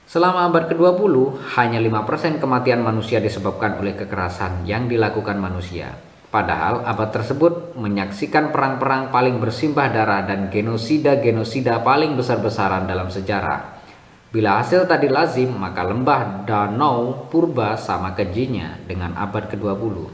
[0.07, 6.08] Selama abad ke-20, hanya 5% kematian manusia disebabkan oleh kekerasan yang dilakukan manusia.
[6.29, 13.81] Padahal abad tersebut menyaksikan perang-perang paling bersimbah darah dan genosida-genosida paling besar-besaran dalam sejarah.
[14.29, 20.05] Bila hasil tadi lazim, maka lembah Danau Purba sama kejinya dengan abad ke-20.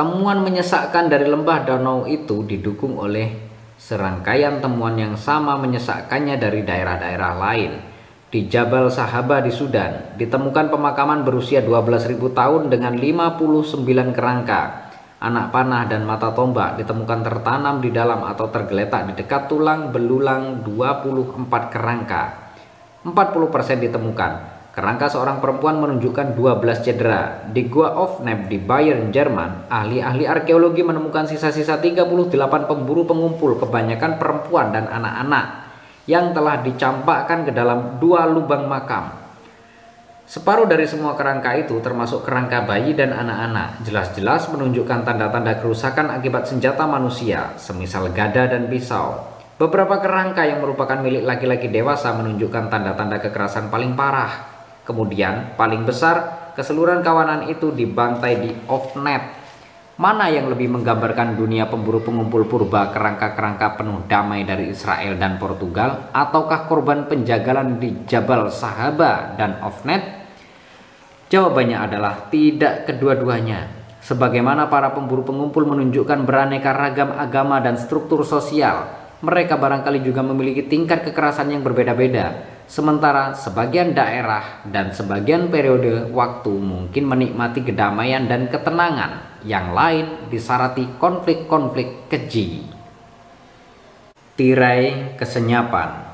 [0.00, 3.36] Temuan menyesakkan dari lembah Danau itu didukung oleh
[3.76, 7.72] serangkaian temuan yang sama menyesakkannya dari daerah-daerah lain,
[8.34, 14.90] di Jabal Sahaba di Sudan ditemukan pemakaman berusia 12.000 tahun dengan 59 kerangka.
[15.22, 20.66] Anak panah dan mata tombak ditemukan tertanam di dalam atau tergeletak di dekat tulang belulang
[20.66, 22.22] 24 kerangka.
[23.06, 24.32] 40% ditemukan.
[24.74, 27.46] Kerangka seorang perempuan menunjukkan 12 cedera.
[27.46, 32.26] Di Gua of Neb di Bayern, Jerman, ahli-ahli arkeologi menemukan sisa-sisa 38
[32.66, 35.63] pemburu pengumpul kebanyakan perempuan dan anak-anak
[36.04, 39.24] yang telah dicampakkan ke dalam dua lubang makam.
[40.24, 46.48] Separuh dari semua kerangka itu termasuk kerangka bayi dan anak-anak jelas-jelas menunjukkan tanda-tanda kerusakan akibat
[46.48, 49.20] senjata manusia, semisal gada dan pisau.
[49.60, 54.48] Beberapa kerangka yang merupakan milik laki-laki dewasa menunjukkan tanda-tanda kekerasan paling parah.
[54.88, 59.43] Kemudian, paling besar, keseluruhan kawanan itu dibantai di off-net
[59.94, 66.10] Mana yang lebih menggambarkan dunia pemburu pengumpul purba kerangka-kerangka penuh damai dari Israel dan Portugal
[66.10, 70.26] ataukah korban penjagalan di Jabal Sahaba dan Ofnet?
[71.30, 73.70] Jawabannya adalah tidak kedua-duanya.
[74.02, 78.90] Sebagaimana para pemburu pengumpul menunjukkan beraneka ragam agama dan struktur sosial,
[79.22, 82.53] mereka barangkali juga memiliki tingkat kekerasan yang berbeda-beda.
[82.64, 90.88] Sementara sebagian daerah dan sebagian periode waktu mungkin menikmati kedamaian dan ketenangan yang lain disarati
[90.96, 92.64] konflik-konflik keji.
[94.34, 96.04] Tirai kesenyapan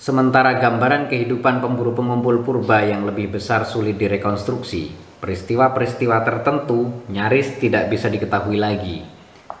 [0.00, 7.92] Sementara gambaran kehidupan pemburu pengumpul purba yang lebih besar sulit direkonstruksi, peristiwa-peristiwa tertentu nyaris tidak
[7.92, 9.04] bisa diketahui lagi.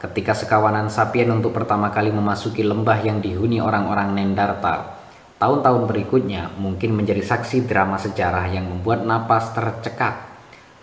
[0.00, 4.99] Ketika sekawanan sapien untuk pertama kali memasuki lembah yang dihuni orang-orang Nendartal,
[5.40, 10.28] tahun-tahun berikutnya mungkin menjadi saksi drama sejarah yang membuat napas tercekat.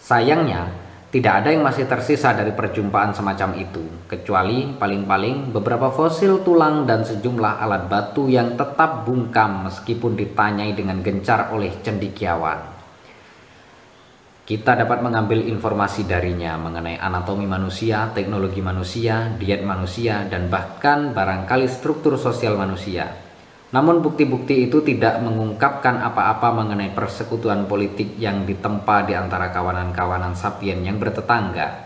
[0.02, 0.74] Sayangnya,
[1.14, 7.06] tidak ada yang masih tersisa dari perjumpaan semacam itu, kecuali paling-paling beberapa fosil tulang dan
[7.06, 12.76] sejumlah alat batu yang tetap bungkam meskipun ditanyai dengan gencar oleh cendikiawan.
[14.48, 21.68] Kita dapat mengambil informasi darinya mengenai anatomi manusia, teknologi manusia, diet manusia, dan bahkan barangkali
[21.68, 23.27] struktur sosial manusia.
[23.68, 30.80] Namun bukti-bukti itu tidak mengungkapkan apa-apa mengenai persekutuan politik yang ditempa di antara kawanan-kawanan sapien
[30.88, 31.84] yang bertetangga.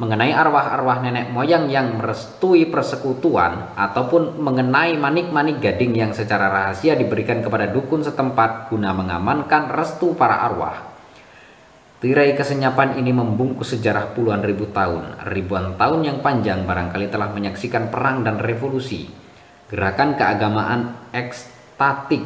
[0.00, 7.44] Mengenai arwah-arwah nenek moyang yang merestui persekutuan ataupun mengenai manik-manik gading yang secara rahasia diberikan
[7.44, 10.96] kepada dukun setempat guna mengamankan restu para arwah.
[11.98, 15.28] Tirai kesenyapan ini membungkus sejarah puluhan ribu tahun.
[15.28, 19.27] Ribuan tahun yang panjang barangkali telah menyaksikan perang dan revolusi
[19.68, 22.24] gerakan keagamaan ekstatik,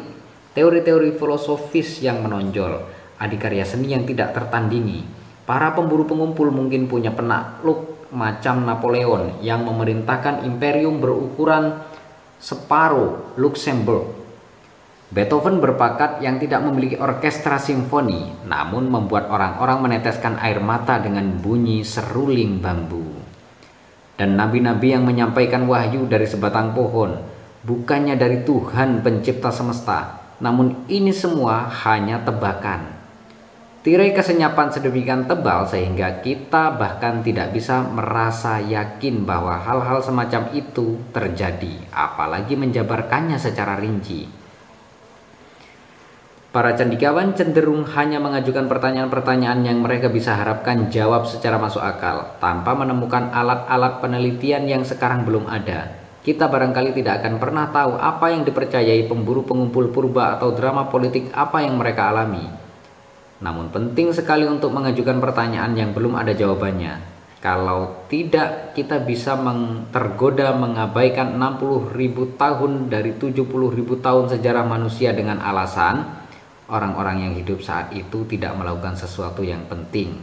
[0.54, 2.86] teori-teori filosofis yang menonjol,
[3.18, 5.02] adikarya seni yang tidak tertandingi.
[5.42, 11.82] Para pemburu pengumpul mungkin punya penakluk macam Napoleon yang memerintahkan imperium berukuran
[12.38, 14.22] separuh Luxembourg.
[15.12, 21.84] Beethoven berpakat yang tidak memiliki orkestra simfoni, namun membuat orang-orang meneteskan air mata dengan bunyi
[21.84, 23.11] seruling bambu.
[24.22, 27.18] Dan nabi-nabi yang menyampaikan wahyu dari sebatang pohon,
[27.66, 32.86] bukannya dari Tuhan pencipta semesta, namun ini semua hanya tebakan.
[33.82, 41.02] Tirai kesenyapan sedemikian tebal sehingga kita bahkan tidak bisa merasa yakin bahwa hal-hal semacam itu
[41.10, 44.30] terjadi, apalagi menjabarkannya secara rinci.
[46.52, 52.76] Para candikawan cenderung hanya mengajukan pertanyaan-pertanyaan yang mereka bisa harapkan jawab secara masuk akal, tanpa
[52.76, 55.96] menemukan alat-alat penelitian yang sekarang belum ada.
[56.20, 61.32] Kita barangkali tidak akan pernah tahu apa yang dipercayai pemburu pengumpul purba atau drama politik
[61.32, 62.44] apa yang mereka alami.
[63.40, 67.00] Namun penting sekali untuk mengajukan pertanyaan yang belum ada jawabannya.
[67.40, 69.40] Kalau tidak kita bisa
[69.88, 73.40] tergoda mengabaikan 60 ribu tahun dari 70
[73.72, 76.21] ribu tahun sejarah manusia dengan alasan
[76.72, 80.16] orang-orang yang hidup saat itu tidak melakukan sesuatu yang penting.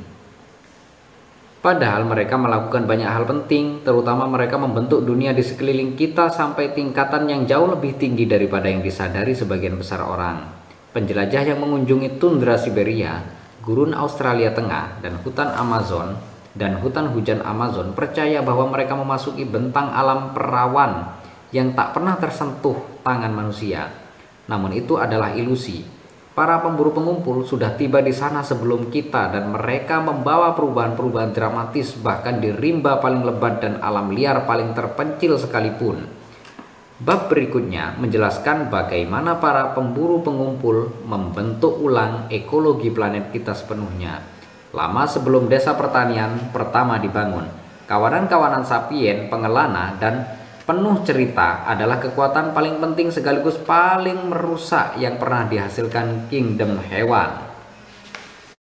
[1.60, 7.30] Padahal mereka melakukan banyak hal penting, terutama mereka membentuk dunia di sekeliling kita sampai tingkatan
[7.30, 10.50] yang jauh lebih tinggi daripada yang disadari sebagian besar orang.
[10.96, 13.22] Penjelajah yang mengunjungi tundra Siberia,
[13.62, 16.18] gurun Australia Tengah, dan hutan Amazon
[16.58, 21.14] dan hutan hujan Amazon percaya bahwa mereka memasuki bentang alam perawan
[21.54, 23.90] yang tak pernah tersentuh tangan manusia.
[24.50, 25.99] Namun itu adalah ilusi.
[26.40, 32.40] Para pemburu pengumpul sudah tiba di sana sebelum kita dan mereka membawa perubahan-perubahan dramatis bahkan
[32.40, 36.00] di rimba paling lebat dan alam liar paling terpencil sekalipun.
[37.04, 44.24] Bab berikutnya menjelaskan bagaimana para pemburu pengumpul membentuk ulang ekologi planet kita sepenuhnya.
[44.72, 47.52] Lama sebelum desa pertanian pertama dibangun,
[47.84, 50.39] kawanan-kawanan sapien, pengelana, dan
[50.70, 57.49] penuh cerita adalah kekuatan paling penting sekaligus paling merusak yang pernah dihasilkan kingdom hewan.